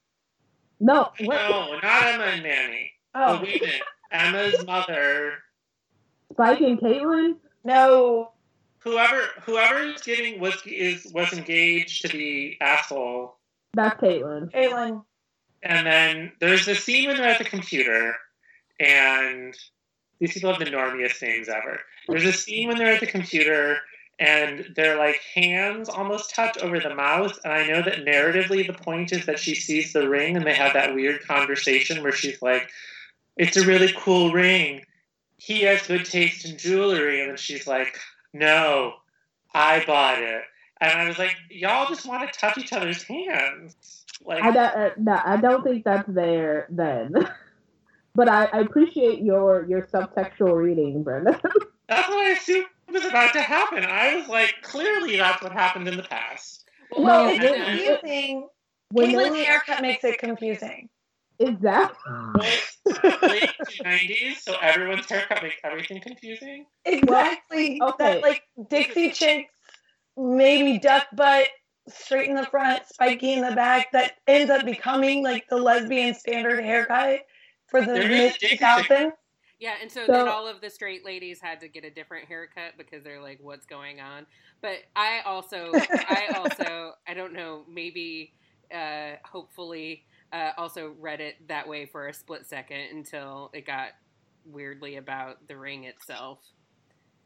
[0.81, 1.35] No, what?
[1.51, 2.93] no, not Emma and Manny.
[3.15, 3.81] The Oh women,
[4.11, 5.39] Emma's mother,
[6.33, 7.37] Spike and Caitlin?
[7.65, 8.33] no.
[8.79, 13.37] whoever whoever is getting was is was engaged to the asshole,
[13.75, 14.51] That's Caitlin.
[14.51, 15.05] Caitlin.
[15.63, 18.17] And then there's a scene when they're at the computer,
[18.79, 19.55] and
[20.19, 21.81] these people have the normiest names ever.
[22.09, 23.79] There's a scene when they're at the computer.
[24.23, 28.75] And their like hands almost touch over the mouse, and I know that narratively the
[28.75, 32.43] point is that she sees the ring, and they have that weird conversation where she's
[32.43, 32.69] like,
[33.39, 34.85] "It's a really cool ring.
[35.39, 37.99] He has good taste in jewelry," and then she's like,
[38.35, 38.97] "No,
[39.55, 40.43] I bought it."
[40.83, 44.77] And I was like, "Y'all just want to touch each other's hands." Like, I, don't-
[44.77, 47.13] uh, no, I don't think that's there then.
[48.15, 51.35] but I, I appreciate your your subtextual reading, Brendan.
[51.89, 53.85] that's what I assumed was about to happen.
[53.85, 56.65] I was like, clearly that's what happened in the past.
[56.97, 58.49] Well, No, it's when- confusing.
[58.91, 60.89] when Caitlin's they, haircut makes it confusing.
[61.39, 62.11] exactly.
[63.23, 63.51] Late
[63.85, 66.67] 90s, so everyone's haircut makes everything confusing.
[66.85, 67.81] Exactly.
[67.81, 67.95] okay.
[68.15, 69.53] That like Dixie chicks,
[70.17, 71.47] maybe duck butt,
[71.89, 73.91] straight in the front, spiky in the back.
[73.93, 77.21] That ends up becoming like the lesbian standard haircut
[77.67, 79.13] for the mid Dixie two thousands.
[79.59, 82.27] Yeah, and so, So- then all of the straight ladies had to get a different
[82.27, 84.27] haircut because they're like, "What's going on?"
[84.63, 88.33] But I also, I also, I don't know, maybe,
[88.75, 93.91] uh, hopefully, uh, also read it that way for a split second until it got
[94.47, 96.39] weirdly about the ring itself.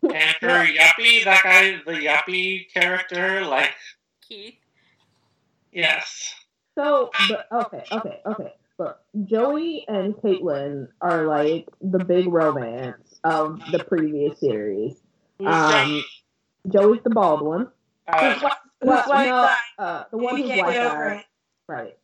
[0.02, 3.74] And for Yuppie, that guy, the Yuppie character, like,
[4.28, 4.54] Keith,
[5.72, 6.34] yes.
[6.76, 8.52] So, but okay, okay, okay.
[8.78, 14.96] Look, Joey and Caitlin are like the big romance of the previous series.
[15.44, 16.02] Um,
[16.72, 17.68] Joey's the bald one.
[18.08, 18.50] uh, Who's
[18.80, 21.24] who's white no, uh, the one who's white guy.
[21.68, 21.96] Right.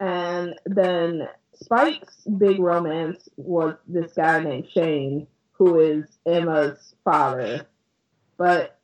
[0.00, 7.66] And then Spike's big romance was this guy named Shane, who is Emma's father.
[8.36, 8.75] But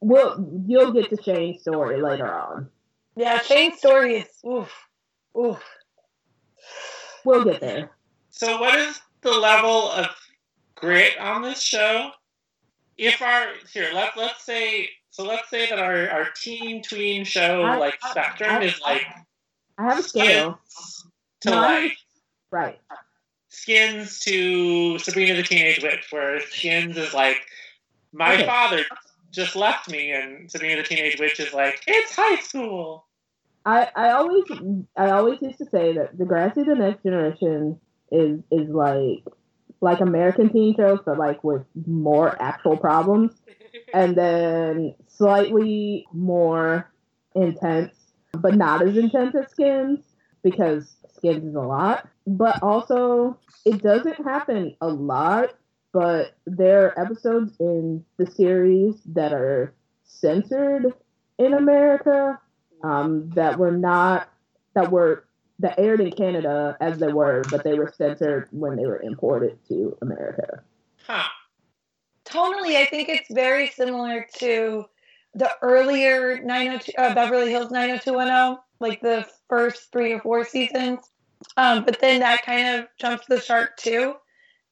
[0.00, 2.68] we'll oh, you'll get to Shane's story later on.
[3.16, 4.72] Yeah, Shane's story is oof,
[5.38, 5.62] oof.
[7.24, 7.90] We'll get there.
[8.30, 10.06] So, what is the level of
[10.74, 12.10] grit on this show?
[12.98, 17.62] If our here, let let's say so, let's say that our our teen tween show
[17.62, 19.02] I- like I- spectrum I- is like
[19.78, 20.60] I have a scale.
[21.42, 21.96] to No, I- like
[22.50, 22.78] Right.
[23.48, 27.44] skins to Sabrina the Teenage Witch, where skins is like
[28.12, 28.46] my Okay.
[28.46, 28.84] father
[29.36, 33.06] just left me, and Sabrina the Teenage Witch is like it's high school.
[33.64, 34.44] I, I always
[34.96, 37.78] I always used to say that the Degrassi the Next Generation
[38.10, 39.22] is is like
[39.80, 43.32] like American teen shows, but like with more actual problems.
[43.94, 46.90] and then slightly more
[47.34, 47.94] intense,
[48.32, 50.00] but not as intense as Skins
[50.42, 52.08] because Skins is a lot.
[52.26, 55.54] But also, it doesn't happen a lot,
[55.96, 59.72] but there are episodes in the series that are
[60.04, 60.92] censored
[61.38, 62.38] in America
[62.84, 64.28] um, that were not
[64.74, 65.24] that were
[65.58, 69.58] that aired in Canada as they were, but they were censored when they were imported
[69.68, 70.62] to America.
[71.06, 71.22] Huh.
[72.26, 74.84] Tonally, I think it's very similar to
[75.32, 81.00] the earlier 902, uh, Beverly Hills 90210, like the first three or four seasons.
[81.56, 84.16] Um, but then that kind of jumps the shark too.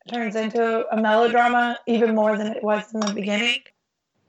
[0.07, 3.59] It turns into a melodrama even more than it was in the beginning.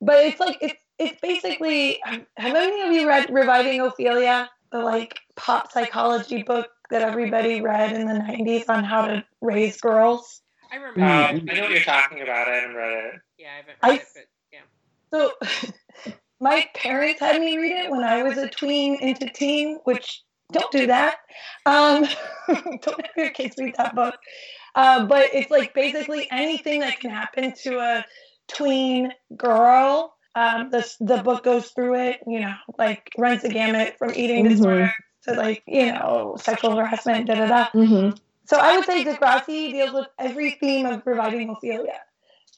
[0.02, 2.00] But it's like it's it's basically.
[2.06, 7.94] Have any of you read Reviving Ophelia, the like pop psychology book that everybody read
[7.94, 10.42] in the 90s on how to raise girls?
[10.72, 11.00] I remember.
[11.02, 11.52] Mm.
[11.52, 12.48] I know what you're talking about.
[12.48, 13.22] I haven't read it.
[13.38, 16.04] yeah, I haven't I- read it, but yeah.
[16.04, 20.22] So, my parents had me read it when I was a tween into teen, which
[20.52, 21.16] don't do that.
[21.66, 22.04] Um,
[22.48, 24.16] don't have your kids read that book.
[24.76, 28.06] Uh, but it's like basically anything that can happen to a
[28.48, 30.14] tween girl.
[30.36, 32.20] Um, the the book goes through it.
[32.28, 34.50] You know, like runs the gamut from eating Mhm.
[34.50, 34.93] disorder
[35.24, 37.28] to like you know sexual harassment.
[37.28, 37.66] Da da da.
[37.74, 38.18] Mm-hmm.
[38.48, 42.00] So I would say Degrassi deals with every theme of Reviving Ophelia.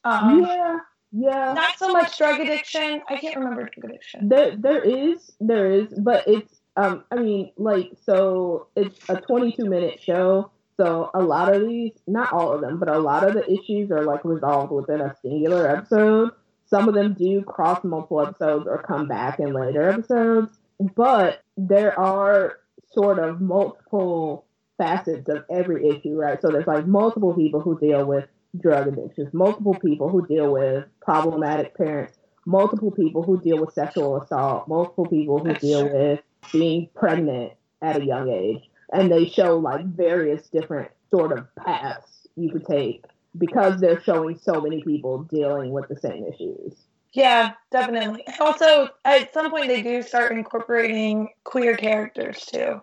[0.03, 0.79] Um, Yeah,
[1.13, 1.53] yeah.
[1.53, 3.01] Not so much drug addiction.
[3.07, 4.27] I can't remember drug addiction.
[4.27, 9.65] There, there is, there is, but it's, um, I mean, like, so it's a 22
[9.65, 10.51] minute show.
[10.77, 13.89] So a lot of these, not all of them, but a lot of the issues
[13.89, 16.29] are like resolved within a singular episode.
[16.67, 20.51] Some of them do cross multiple episodes or come back in later episodes,
[20.95, 22.59] but there are
[22.91, 24.45] sort of multiple
[24.77, 26.39] facets of every issue, right?
[26.39, 28.27] So there's like multiple people who deal with
[28.59, 32.13] drug addictions, multiple people who deal with problematic parents,
[32.45, 36.19] multiple people who deal with sexual assault, multiple people who deal with
[36.51, 38.69] being pregnant at a young age.
[38.93, 43.03] And they show like various different sort of paths you could take
[43.37, 46.73] because they're showing so many people dealing with the same issues.
[47.13, 48.23] Yeah, definitely.
[48.39, 52.81] Also, at some point, they do start incorporating queer characters too.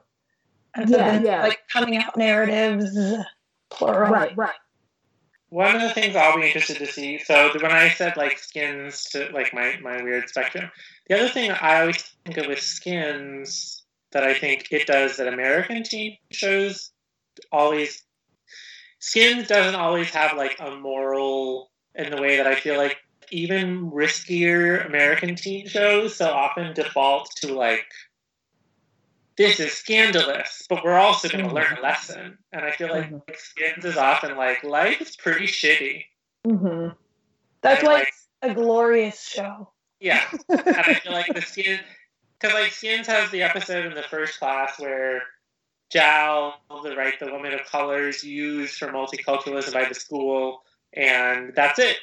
[0.74, 1.42] And so Yeah, yeah.
[1.42, 2.98] like coming out narratives,
[3.70, 4.12] plural.
[4.12, 4.54] Right, right.
[5.54, 7.20] One of the things I'll be interested to see.
[7.20, 10.68] So when I said like skins to like my my weird spectrum,
[11.06, 15.32] the other thing I always think of with skins that I think it does that
[15.32, 16.90] American TV shows
[17.52, 18.02] always
[18.98, 22.96] skins doesn't always have like a moral in the way that I feel like
[23.30, 27.86] even riskier American teen shows so often default to like
[29.36, 31.54] this is scandalous, but we're also going to Mhm.
[31.54, 32.38] learn a lesson.
[32.52, 33.22] And I feel like Mhm.
[33.36, 36.06] Skins is often like life is pretty shitty.
[36.44, 36.88] hmm
[37.62, 39.72] That's And, why like, it's a glorious show.
[40.00, 41.80] Yeah, and I feel like the skin,
[42.38, 45.22] because like Skins has the episode in the first class where
[45.90, 51.78] Jal, the right, the woman of colors used for multiculturalism by the school, and that's
[51.78, 51.96] it.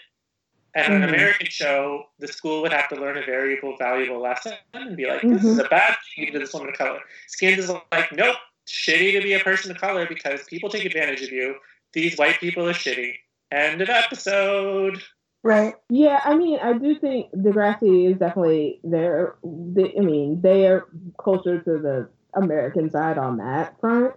[0.74, 1.10] And in an.
[1.10, 1.16] Mm-hmm.
[1.16, 5.22] American show, the school would have to learn a very valuable lesson and be like,
[5.22, 5.66] "This is mm-hmm.
[5.66, 9.34] a bad thing to this woman of color." Skins is like, "Nope, shitty to be
[9.34, 11.56] a person of color because people take advantage of you.
[11.94, 13.16] These white people are shitty."
[13.52, 15.02] End of episode.
[15.44, 15.74] Right.
[15.90, 19.36] Yeah, I mean, I do think Degrassi is definitely there.
[19.44, 20.86] They, I mean, they are
[21.18, 24.14] closer to the American side on that front,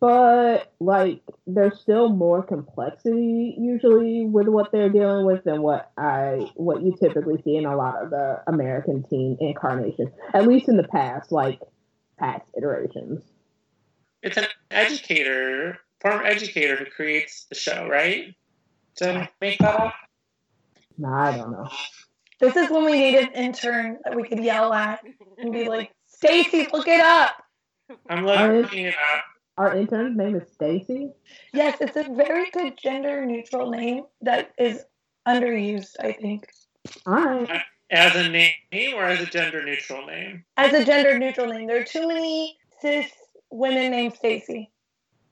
[0.00, 6.50] but like, there's still more complexity usually with what they're dealing with than what I
[6.54, 10.76] what you typically see in a lot of the American teen incarnations, at least in
[10.76, 11.60] the past, like
[12.18, 13.22] past iterations.
[14.22, 18.34] it's an educator, former educator who creates the show, right?
[18.96, 19.94] Did I make that up?
[20.98, 21.68] Nah, I don't know.
[22.40, 25.00] This is when we need an intern that we could yell at
[25.38, 27.42] and be like, Stacy, look it up.
[28.08, 28.62] I'm Alright.
[28.62, 29.24] looking it up.
[29.58, 31.12] Our intern's name is Stacy.
[31.54, 34.84] Yes, it's a very good gender neutral name that is
[35.26, 36.46] underused, I think.
[37.06, 37.50] All right.
[37.50, 37.58] Uh,
[37.90, 38.52] as a name
[38.94, 40.44] or as a gender neutral name?
[40.56, 41.66] As a gender neutral name.
[41.68, 43.10] There are too many cis
[43.50, 44.70] women named Stacy.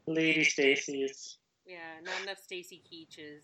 [0.06, 1.38] Lady Stacy's.
[1.66, 3.42] Yeah, not enough Stacy Keaches.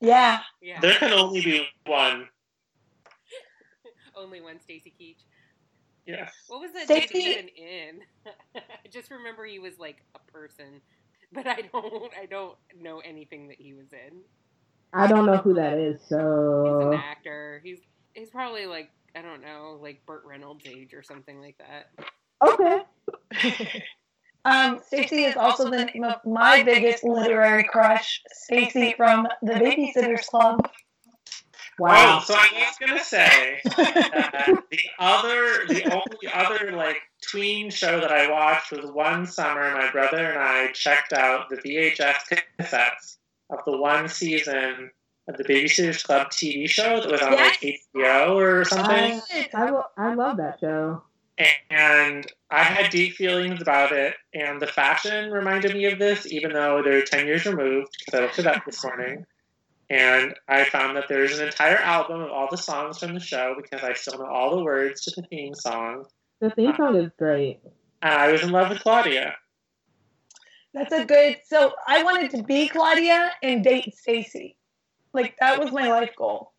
[0.00, 0.40] Yeah.
[0.60, 2.28] Yeah, There can only be one.
[4.16, 5.22] only one Stacy Keach.
[6.06, 6.32] Yes.
[6.48, 8.00] What was that Stacy- dude even in?
[8.56, 10.80] I just remember he was like a person,
[11.32, 12.12] but I don't.
[12.20, 14.20] I don't know anything that he was in.
[14.92, 17.60] I don't know who that is, So He's so an actor.
[17.64, 17.78] He's
[18.14, 21.90] he's probably like I don't know, like Burt Reynolds' age or something like that.
[22.46, 22.82] okay.
[24.44, 30.26] Um, Stacy is also the name of my biggest literary crush, Stacy from the Babysitters
[30.26, 30.68] Club.
[31.82, 32.18] Wow.
[32.20, 38.00] Oh, so I was gonna say that the other, the only other like tween show
[38.00, 39.72] that I watched was one summer.
[39.74, 42.14] My brother and I checked out the VHS
[42.60, 43.16] cassettes
[43.50, 44.90] of the one season
[45.28, 49.20] of the Babysitters Club TV show that was on like HBO or something.
[49.54, 51.02] I, lo- I love that show.
[51.70, 54.14] and I had deep feelings about it.
[54.34, 58.22] And the fashion reminded me of this, even though they're 10 years removed, because I
[58.22, 59.24] looked it up this morning.
[59.92, 63.54] And I found that there's an entire album of all the songs from the show
[63.60, 66.06] because I still know all the words to the theme song.
[66.40, 67.60] The theme song is great.
[68.00, 69.34] And I was in love with Claudia.
[70.74, 71.36] That's a good.
[71.44, 74.56] So I wanted to be Claudia and date Stacy.
[75.12, 76.52] Like that was my life goal.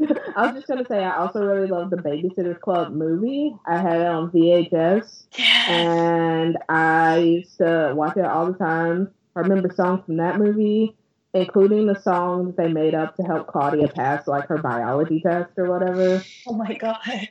[0.00, 3.54] I was just gonna say I also really love the Babysitters Club movie.
[3.66, 5.68] I had it on VHS Yes.
[5.68, 9.12] and I used to watch it all the time.
[9.36, 10.96] I remember songs from that movie,
[11.40, 15.66] including the songs they made up to help Claudia pass like her biology test or
[15.66, 16.22] whatever.
[16.46, 17.28] Oh my god.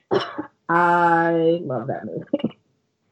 [0.70, 2.60] I love that movie.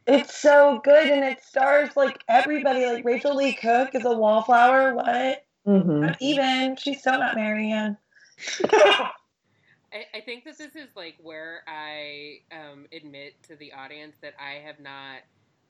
[0.07, 2.85] It's so good, and it stars like everybody.
[2.85, 4.93] Like Rachael Leigh Cook is a wallflower.
[4.93, 5.45] What?
[5.65, 6.75] hmm Not even.
[6.75, 7.97] She's still not Marianne.
[8.71, 14.33] I, I think that this is like where I um, admit to the audience that
[14.39, 15.19] I have not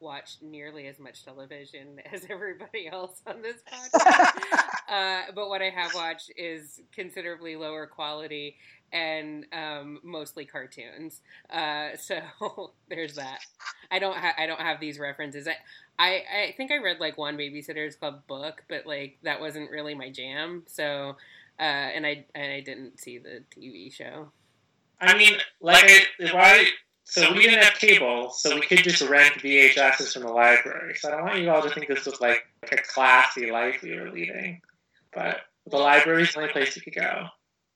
[0.05, 4.37] watched nearly as much television as everybody else on this podcast.
[4.87, 8.55] uh, but what I have watched is considerably lower quality
[8.93, 11.21] and um, mostly cartoons.
[11.49, 12.21] Uh, so
[12.87, 13.39] there's that.
[13.91, 15.47] I don't ha- I don't have these references.
[15.47, 15.55] I,
[15.99, 19.95] I I think I read like one Babysitters Club book, but like that wasn't really
[19.95, 20.63] my jam.
[20.67, 21.17] So
[21.59, 24.31] uh, and I and I didn't see the TV show.
[25.01, 25.83] I mean, like,
[26.19, 26.65] if I, why?
[27.07, 30.95] So we didn't have cable, so we could just rent VHSs from the library.
[30.95, 33.81] So I don't want you all to think this was like, like a classy life
[33.83, 34.59] we were leading,
[35.13, 37.27] but the library's the only place you could go.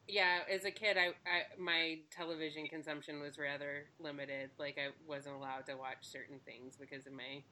[0.07, 4.49] Yeah, as a kid, I, I my television consumption was rather limited.
[4.57, 7.43] Like I wasn't allowed to watch certain things because of my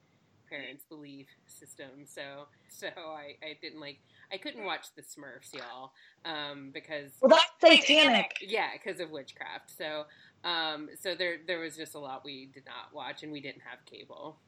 [0.50, 2.04] parents' belief system.
[2.04, 4.00] So so I, I didn't like
[4.32, 5.92] I couldn't watch the Smurfs, y'all,
[6.24, 8.32] um, because Well, that's satanic.
[8.40, 9.70] yeah, because of witchcraft.
[9.76, 10.04] So
[10.44, 13.62] um, so there there was just a lot we did not watch, and we didn't
[13.68, 14.38] have cable.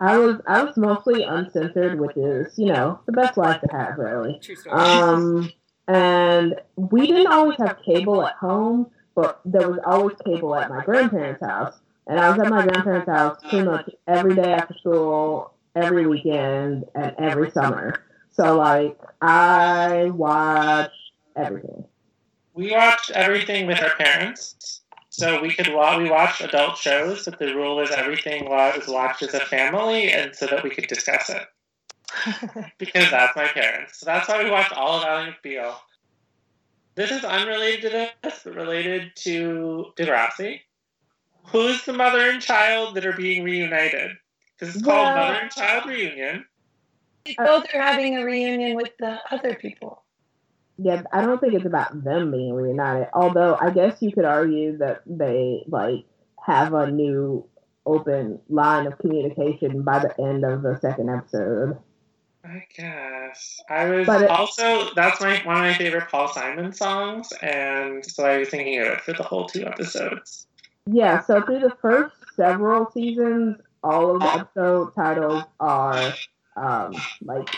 [0.00, 3.98] I was I was mostly uncensored, which is you know the best life to have,
[3.98, 4.38] really.
[4.40, 4.76] True story.
[4.76, 5.52] Um,
[5.88, 10.84] and we didn't always have cable at home, but there was always cable at my
[10.84, 11.74] grandparents' house.
[12.06, 16.84] And I was at my grandparents' house pretty much every day after school, every weekend,
[16.94, 18.02] and every summer.
[18.32, 20.94] So like I watched
[21.36, 21.84] everything.
[22.54, 24.81] We watched everything with our parents.
[25.22, 29.22] So we could wa- we watched adult shows, but the rule is everything was watched
[29.22, 31.46] as a family, and so that we could discuss it
[32.78, 34.00] because that's my parents.
[34.00, 35.76] So that's why we watched all of Ally McBeal.
[36.96, 40.58] This is unrelated to this, but related to Degrassi.
[41.46, 44.16] Who's the mother and child that are being reunited?
[44.58, 46.46] This is called Well- Mother and Child Reunion.
[47.38, 50.01] Both are having a reunion with the other people.
[50.82, 53.08] Yeah, I don't think it's about them being reunited.
[53.14, 56.04] Although I guess you could argue that they like
[56.44, 57.46] have a new
[57.86, 61.78] open line of communication by the end of the second episode.
[62.44, 67.32] I guess I was it- also that's my one of my favorite Paul Simon songs,
[67.40, 70.46] and so I was thinking of it for the whole two episodes.
[70.86, 76.12] Yeah, so through the first several seasons, all of the episode titles are
[76.56, 77.48] um, like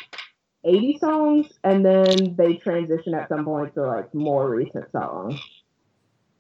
[0.65, 5.41] 80 songs, and then they transition at some point to like more recent songs.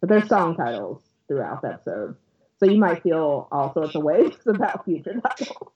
[0.01, 2.17] But they're song titles throughout the episode.
[2.59, 5.73] So you might feel all sorts of ways about future titles.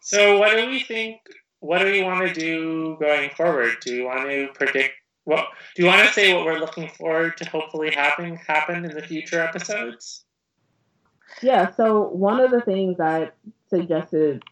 [0.00, 1.20] So what do we think?
[1.60, 3.76] What do we want to do going forward?
[3.84, 4.94] Do we want to predict?
[5.24, 5.46] What
[5.76, 6.32] do you want to say?
[6.34, 10.24] What we're looking forward to hopefully happen happen in the future episodes?
[11.42, 13.30] Yeah, so one of the things I
[13.68, 14.42] suggested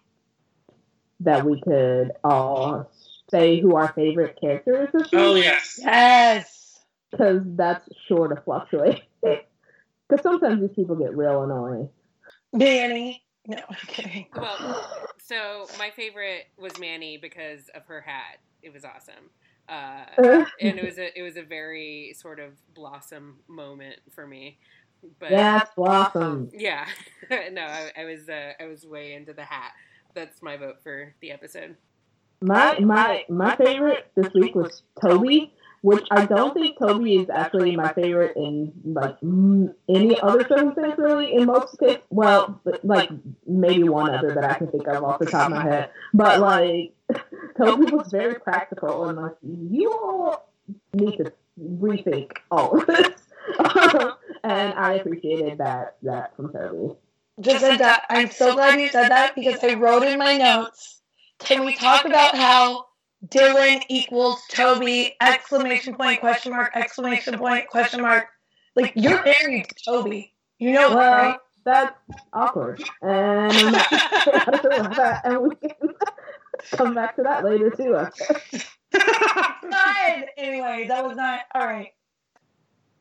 [1.21, 2.91] that we could all
[3.31, 6.81] say who our favorite character is this Oh yes, Yes.
[7.11, 9.03] because that's sure to fluctuate.
[10.09, 11.91] Because sometimes these people get real annoying.
[12.55, 13.23] Manny.
[13.47, 13.59] No,
[13.99, 14.27] I'm.
[14.35, 14.87] Well,
[15.19, 18.39] so my favorite was Manny because of her hat.
[18.63, 19.31] It was awesome.
[19.69, 20.07] Uh,
[20.61, 24.59] and it was a it was a very sort of blossom moment for me.
[25.19, 26.51] But Yes, Blossom.
[26.53, 26.87] yeah,
[27.31, 29.73] no, I, I was uh, I was way into the hat.
[30.19, 31.77] That's my vote for the episode.
[32.41, 35.53] My uh, my my favorite this week was Toby,
[35.83, 41.35] which I don't think Toby is actually my favorite in like any other circumstance really.
[41.35, 43.11] In most cases, well, like
[43.47, 45.91] maybe one other that I can think of off the top of my head.
[46.13, 46.95] But like
[47.57, 50.51] Toby was very practical and like you all
[50.95, 53.13] need to rethink all of this.
[53.59, 54.15] Uh-huh.
[54.45, 56.99] and I appreciated that that from Toby.
[57.41, 58.05] Just said that.
[58.11, 61.01] I'm so glad you said that because I wrote in my notes.
[61.39, 62.87] Can we talk about how
[63.27, 65.15] Dylan equals Toby?
[65.21, 68.27] Exclamation point, question mark, exclamation point, question mark.
[68.75, 70.35] Like you're married to Toby.
[70.59, 71.39] You know that, Well, right?
[71.65, 71.99] that's
[72.33, 72.83] awkward.
[73.03, 73.89] And I'm not
[74.23, 75.71] sure about that, and we can
[76.73, 77.97] come back to that later too.
[77.97, 78.11] I
[80.37, 81.93] Anyway, that was not all right.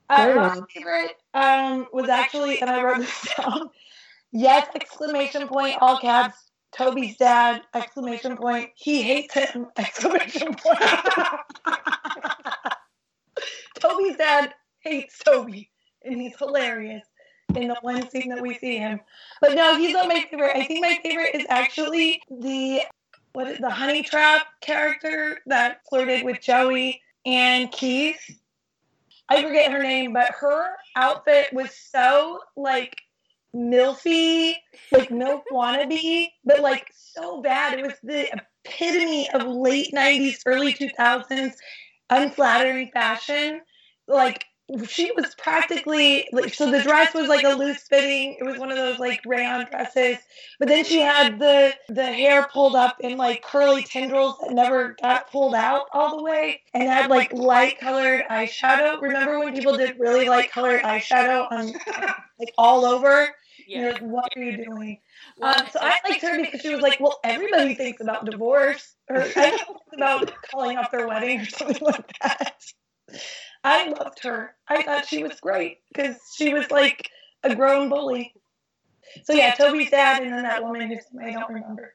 [0.09, 3.69] Uh, my favorite um, was actually, and I wrote this down.
[4.31, 4.67] Yes!
[4.75, 5.77] Exclamation point!
[5.81, 6.37] All caps.
[6.71, 7.61] Toby's dad!
[7.73, 8.71] Exclamation point!
[8.75, 9.67] He hates him!
[9.77, 10.79] Exclamation point!
[13.79, 15.69] Toby's dad hates Toby,
[16.03, 17.05] and he's hilarious
[17.55, 18.99] in the one scene that we see him.
[19.41, 20.55] But no, he's not my favorite.
[20.55, 22.81] I think my favorite is actually the
[23.33, 28.19] what is the honey trap character that flirted with Joey and Keith.
[29.29, 32.97] I forget her name, but her outfit was so like
[33.57, 34.53] milfy,
[34.91, 37.79] like milk wannabe, but like so bad.
[37.79, 38.29] It was the
[38.65, 41.53] epitome of late '90s, early 2000s
[42.09, 43.61] unflattering fashion.
[44.07, 44.45] Like
[44.87, 48.35] she was practically like so the dress was like a loose fitting.
[48.39, 50.17] It was one of those like rayon dresses.
[50.59, 54.95] but then she had the the hair pulled up in like curly tendrils that never
[55.01, 59.01] got pulled out all the way and had like light colored eyeshadow.
[59.01, 61.67] remember when people did really light colored eyeshadow on
[62.39, 63.29] like all over
[63.67, 63.81] yeah.
[63.81, 64.99] You're like, what are you doing?
[65.41, 69.17] Um, so I liked her because she was like, well, everybody thinks about divorce or
[69.35, 69.59] I
[69.93, 72.63] about calling off their wedding or something like that.
[73.63, 74.55] I loved her.
[74.67, 77.09] I thought she was great because she was like
[77.43, 78.33] a grown bully.
[79.23, 81.93] So yeah, Toby's dad and then that woman whose name I don't remember.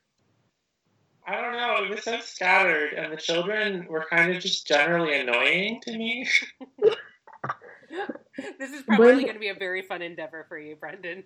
[1.26, 1.84] I don't know.
[1.84, 6.28] It was so scattered, and the children were kind of just generally annoying to me.
[8.58, 11.22] this is probably going to be a very fun endeavor for you, Brendan.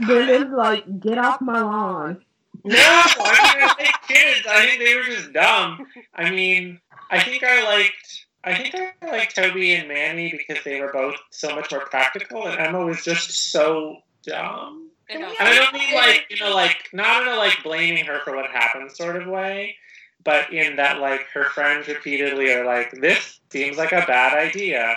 [0.00, 2.24] Brendan's like, get off my lawn.
[2.64, 4.46] No, I mean, I think kids.
[4.48, 5.86] I think they were just dumb.
[6.14, 10.80] I mean, I think I liked I think I like Toby and Manny because they
[10.80, 14.90] were both so much more practical, and Emma was just so dumb.
[15.10, 18.36] And I don't mean like you know, like not in a like blaming her for
[18.36, 19.76] what happened sort of way,
[20.24, 24.96] but in that like her friends repeatedly are like, "This seems like a bad idea,"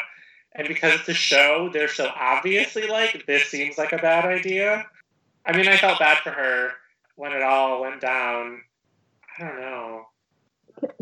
[0.55, 4.85] and because it's a show, they're so obviously like, "This seems like a bad idea."
[5.45, 6.71] I mean, I felt bad for her
[7.15, 8.61] when it all went down.
[9.39, 10.05] I don't know.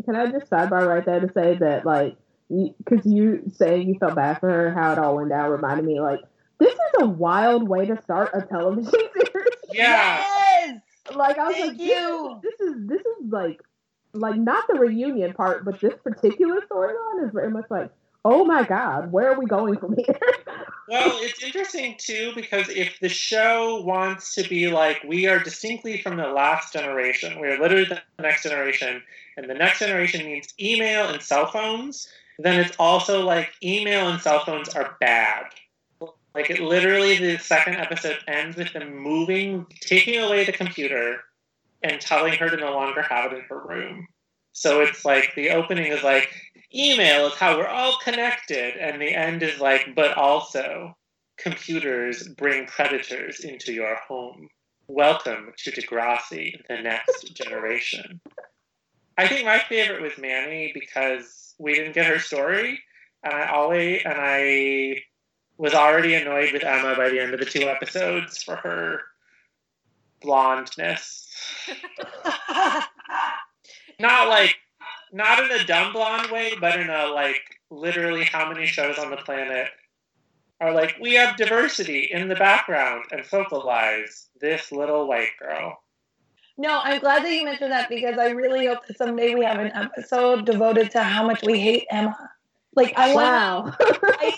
[0.04, 2.16] Can I just sidebar right there to say that like
[2.48, 6.00] because you saying you felt bad for her, how it all went down reminded me
[6.00, 6.20] like
[6.58, 9.54] this is a wild way to start a television series.
[9.72, 10.24] Yeah.
[10.66, 10.80] Yes.
[11.14, 12.40] Like I was Thank like, you.
[12.42, 13.60] This, is this is like
[14.12, 17.90] like not the reunion part, but this particular storyline is very much like,
[18.24, 20.18] oh my god, where are we going from here?
[20.88, 26.00] well, it's interesting too because if the show wants to be like we are distinctly
[26.02, 29.02] from the last generation, we are literally the next generation,
[29.36, 32.08] and the next generation means email and cell phones
[32.42, 35.46] then it's also like email and cell phones are bad.
[36.34, 41.18] Like it literally, the second episode ends with them moving, taking away the computer,
[41.82, 44.06] and telling her to no longer have it in her room.
[44.60, 46.28] So it's like the opening is like
[46.74, 50.98] email is how we're all connected, and the end is like, but also
[51.38, 54.50] computers bring predators into your home.
[54.86, 58.20] Welcome to Degrassi, the next generation.
[59.16, 62.80] I think my favorite was Manny because we didn't get her story,
[63.24, 65.04] and I always and I
[65.56, 69.00] was already annoyed with Emma by the end of the two episodes for her
[70.20, 71.26] blondness.
[74.00, 74.56] not like
[75.12, 79.10] not in a dumb blonde way, but in a like literally how many shows on
[79.10, 79.68] the planet
[80.60, 85.82] are like we have diversity in the background and focalize this little white girl.
[86.58, 89.58] No, I'm glad that you mentioned that because I really hope that someday we have
[89.58, 92.30] an episode devoted to how much we hate Emma.
[92.76, 93.62] Like I wow.
[93.62, 93.76] want.
[93.80, 94.34] I,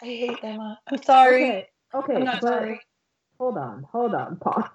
[0.00, 0.78] I hate Emma.
[0.86, 1.44] I'm sorry.
[1.44, 2.80] Okay, okay I'm not sorry.
[3.40, 4.68] Hold on, hold on, pause.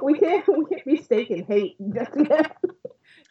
[0.00, 2.56] we can't we can't be staking hate just yet.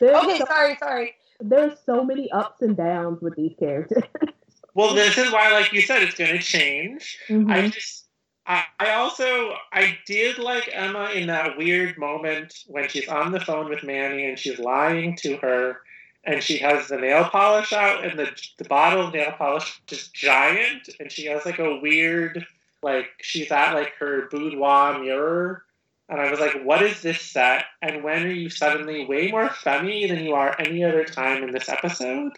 [0.02, 1.16] Okay, so, sorry, sorry.
[1.39, 4.04] There's so many ups and downs with these characters.
[4.74, 7.20] well, this is why, like you said, it's going to change.
[7.30, 7.52] Mm-hmm.
[7.52, 8.06] I just
[8.48, 13.70] I, also I did like Emma in that weird moment when she's on the phone
[13.70, 15.82] with Manny and she's lying to her
[16.24, 20.10] and she has the nail polish out and the the bottle of nail polish is
[20.10, 22.46] giant and she has like a weird
[22.84, 25.64] like she's at like her boudoir mirror
[26.10, 27.66] and I was like, what is this set?
[27.82, 31.51] And when are you suddenly way more femmy than you are any other time in
[31.51, 32.34] this episode?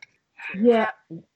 [0.55, 0.89] Yeah,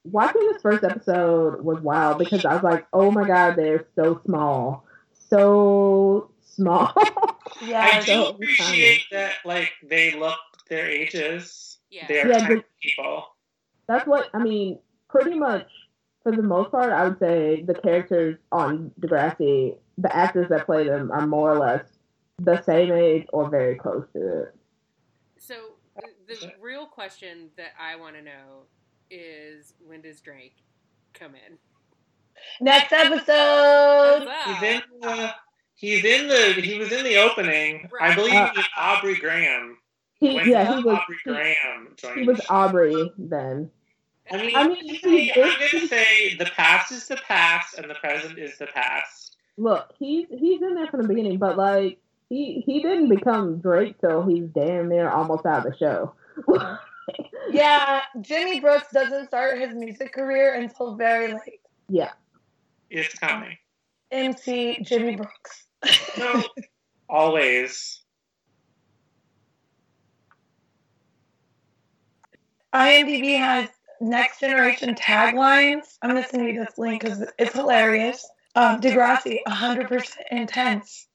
[0.04, 4.22] watching this first episode was wild because I was like, oh my god, they're so
[4.26, 4.86] small.
[5.30, 6.94] So small.
[7.66, 11.80] yeah, I do appreciate that like they look their ages.
[11.90, 13.26] Yeah, they're yeah, the, people.
[13.88, 14.80] That's what I mean.
[15.10, 15.68] Pretty much
[16.24, 20.88] for the most part, I would say the characters on Degrassi, the actors that play
[20.88, 21.84] them are more or less
[22.44, 24.56] the same age or very close to it.
[25.40, 25.56] So
[26.28, 28.66] the real question that I want to know
[29.10, 30.58] is when does Drake
[31.14, 31.58] come in?
[32.60, 34.28] Next episode.
[34.46, 35.34] He's in the.
[35.76, 36.62] He's in the.
[36.62, 37.90] He was in the opening.
[37.92, 38.12] Right.
[38.12, 39.78] I believe uh, he was Aubrey Graham.
[40.20, 41.00] He, yeah, he was.
[41.00, 42.20] Aubrey Graham joined.
[42.20, 43.70] He was Aubrey then.
[44.32, 47.96] I mean, I mean he, I'm gonna say the past is the past and the
[47.96, 49.36] present is the past.
[49.58, 52.00] Look, he's he's in there from the beginning, but like
[52.32, 56.14] he he didn't become Drake till he's damn near almost out of the show.
[57.52, 61.60] yeah, Jimmy Brooks doesn't start his music career until very late.
[61.90, 62.12] Yeah.
[62.90, 63.58] It's coming.
[64.12, 65.68] MC Jimmy Brooks.
[66.18, 66.44] No,
[67.10, 68.02] always.
[72.74, 73.68] IMDb has
[74.00, 75.98] next generation taglines.
[76.02, 78.26] I'm going to send you this link because it's hilarious.
[78.56, 81.08] Um, Degrassi, 100% intense.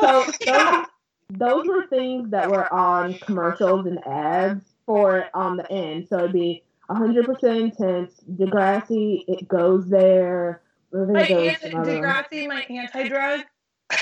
[0.00, 0.86] So those,
[1.30, 6.08] those were things that were on commercials and ads for it on the end.
[6.08, 8.20] So it'd be 100% intense.
[8.30, 10.62] Degrassi, it goes there.
[10.92, 12.02] My there anti- some other one.
[12.02, 13.40] Degrassi, my anti-drug.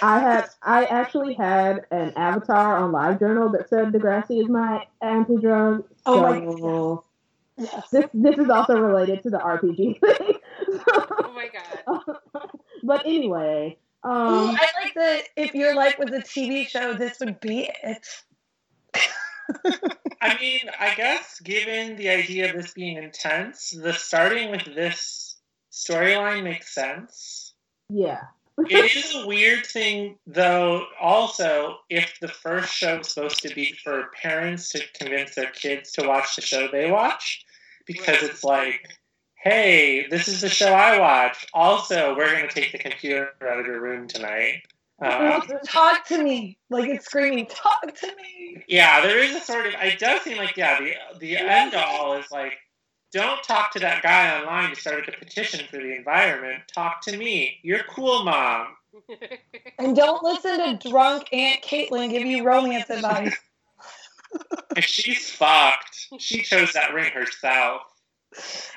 [0.00, 5.84] I had I actually had an avatar on LiveJournal that said Degrassi is my anti-drug.
[6.06, 7.04] Oh my so
[7.58, 7.90] Yes.
[7.90, 10.34] this this is also related to the RPG thing.
[11.24, 11.71] Oh my god.
[12.82, 13.76] but anyway,
[14.06, 17.70] Ooh, um, I like that if your life was a TV show, this would be
[17.82, 18.06] it.
[20.20, 25.36] I mean, I guess given the idea of this being intense, the starting with this
[25.70, 27.54] storyline makes sense.
[27.88, 28.20] yeah,
[28.58, 33.72] It is a weird thing, though, also, if the first show is supposed to be
[33.82, 37.44] for parents to convince their kids to watch the show they watch,
[37.86, 38.98] because it's like,
[39.42, 41.46] hey, this is the show I watch.
[41.52, 44.62] Also, we're going to take the computer out of your room tonight.
[45.02, 46.56] Uh, talk to me.
[46.70, 48.64] Like it's screaming, talk to me.
[48.68, 49.74] yeah, there is a sort of.
[49.80, 52.52] It does seem like yeah, the the end all is like,
[53.12, 56.62] don't talk to that guy online who started a petition for the environment.
[56.72, 57.58] Talk to me.
[57.62, 58.68] You're cool, mom.
[59.78, 63.34] And don't listen to drunk Aunt Caitlin give you romance advice.
[64.78, 67.82] She's fucked, she chose that ring herself.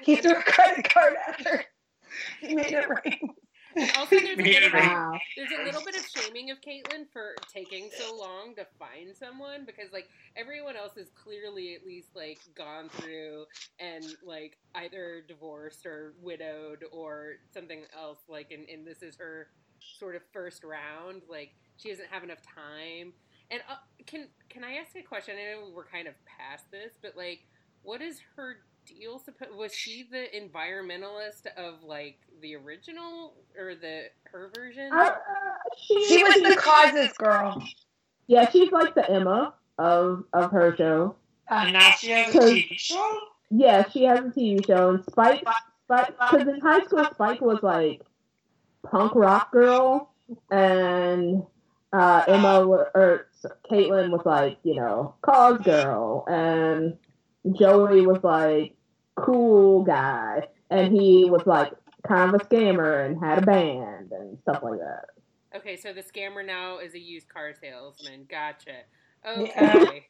[0.04, 1.66] He threw a credit card at her.
[2.42, 3.30] He made it rain.
[3.98, 5.20] Also, there's a, little, wow.
[5.36, 9.66] there's a little bit of shaming of Caitlin for taking so long to find someone
[9.66, 13.46] because, like, everyone else is clearly at least like gone through
[13.80, 18.20] and like either divorced or widowed or something else.
[18.30, 19.48] Like, and, and this is her
[20.00, 21.24] sort of first round.
[21.30, 23.14] Like, she doesn't have enough time.
[23.52, 23.76] And uh,
[24.06, 25.36] can can I ask a question?
[25.38, 27.42] I know we're kind of past this, but like,
[27.84, 29.20] what is her deal?
[29.20, 34.92] Suppo- was she the environmentalist of like the original or the her version?
[34.94, 35.12] Uh,
[35.78, 37.64] she, She was the causes girl.
[38.28, 41.16] yeah, she's like the Emma of of her show.
[41.50, 43.20] And now she has a TV show?
[43.52, 45.48] Yeah, she has a TV show, and Spike,
[45.86, 48.02] Spike, because in high school, Spike was like
[48.84, 50.10] punk rock girl,
[50.52, 51.44] and
[51.94, 53.28] uh, Emma or
[53.70, 56.98] Caitlin was like you know cause girl, and
[57.54, 58.76] Joey was like
[59.16, 61.74] cool guy, and he was like
[62.08, 65.06] kind of a scammer and had a band and stuff like that.
[65.56, 68.26] Okay, so the scammer now is a used car salesman.
[68.30, 68.72] Gotcha.
[69.26, 69.76] Yeah.
[69.76, 70.08] Okay.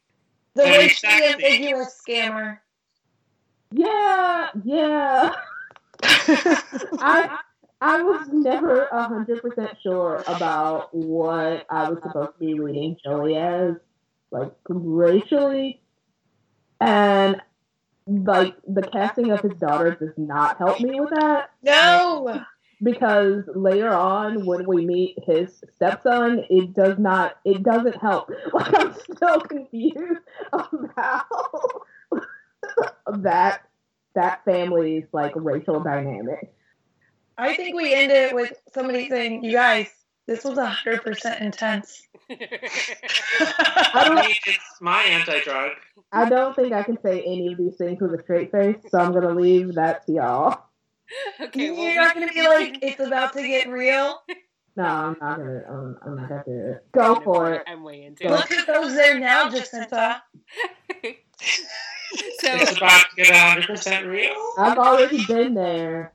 [0.56, 1.34] The Very racially sexy.
[1.34, 2.60] ambiguous scammer.
[3.72, 5.34] Yeah, yeah.
[6.04, 7.38] I
[7.82, 12.96] I was never a hundred percent sure about what I was supposed to be reading
[13.04, 13.74] Joey as,
[14.32, 15.82] like racially,
[16.80, 17.42] and
[18.08, 22.44] like the casting of his daughter does not help me with that no.
[22.84, 28.30] because later on when we meet his stepson, it does not it doesn't help.
[28.54, 30.22] Like I'm still confused
[30.54, 31.26] about
[33.22, 33.62] that
[34.14, 36.54] that family's like racial dynamic.
[37.38, 39.90] I think we end it with somebody saying, "You guys,
[40.28, 45.72] this was hundred percent intense." I mean, it's my anti-drug.
[46.12, 49.00] I don't think I can say any of these things with a straight face, so
[49.00, 50.64] I'm gonna leave that to y'all.
[51.40, 54.22] okay, well, You're not gonna be like, "It's about to get real."
[54.78, 55.64] No, I'm not gonna.
[55.70, 56.86] I'm, I'm not gonna do it.
[56.92, 57.64] Go for it.
[57.66, 58.32] I'm way into it.
[58.32, 58.60] Look it.
[58.60, 60.22] at those there now, Jacinta.
[61.02, 61.10] so,
[62.44, 64.36] It's about to get 100% real.
[64.58, 66.14] I've already been there.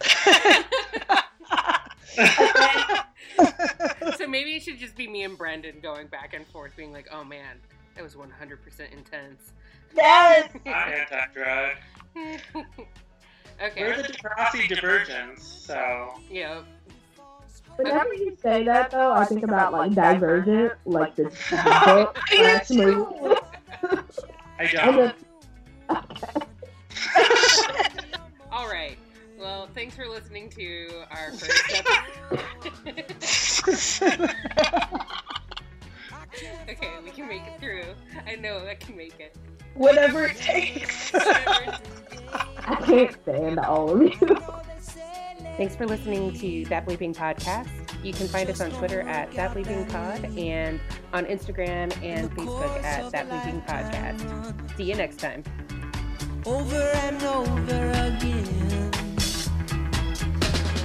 [4.16, 7.08] so maybe it should just be me and Brendan going back and forth, being like,
[7.12, 7.56] "Oh man,
[7.94, 9.52] that was 100% intense."
[9.96, 10.50] yes.
[10.66, 11.76] My anti-drug.
[13.62, 13.82] okay.
[13.82, 16.14] We're the Degrassi Divergence, so...
[16.30, 16.62] yeah.
[17.76, 22.36] Whenever you say that, though, I think about like Divergent, like the, the book I
[22.36, 23.36] slash do movie.
[24.58, 25.16] I And don't.
[25.88, 26.04] then,
[28.52, 28.96] All right.
[29.44, 31.84] Well, thanks for listening to our first
[33.68, 34.30] episode.
[36.70, 37.84] okay, we can make it through.
[38.26, 39.36] I know I can make it.
[39.74, 41.14] Whatever it takes.
[41.14, 41.78] I
[42.86, 44.38] can't stand all of you.
[45.58, 47.68] Thanks for listening to That Bleeping Podcast.
[48.02, 50.80] You can find us on Twitter at That Bleeping Pod and
[51.12, 54.76] on Instagram and Facebook at That Bleeping Podcast.
[54.78, 55.44] See you next time.
[56.46, 58.93] over and over again.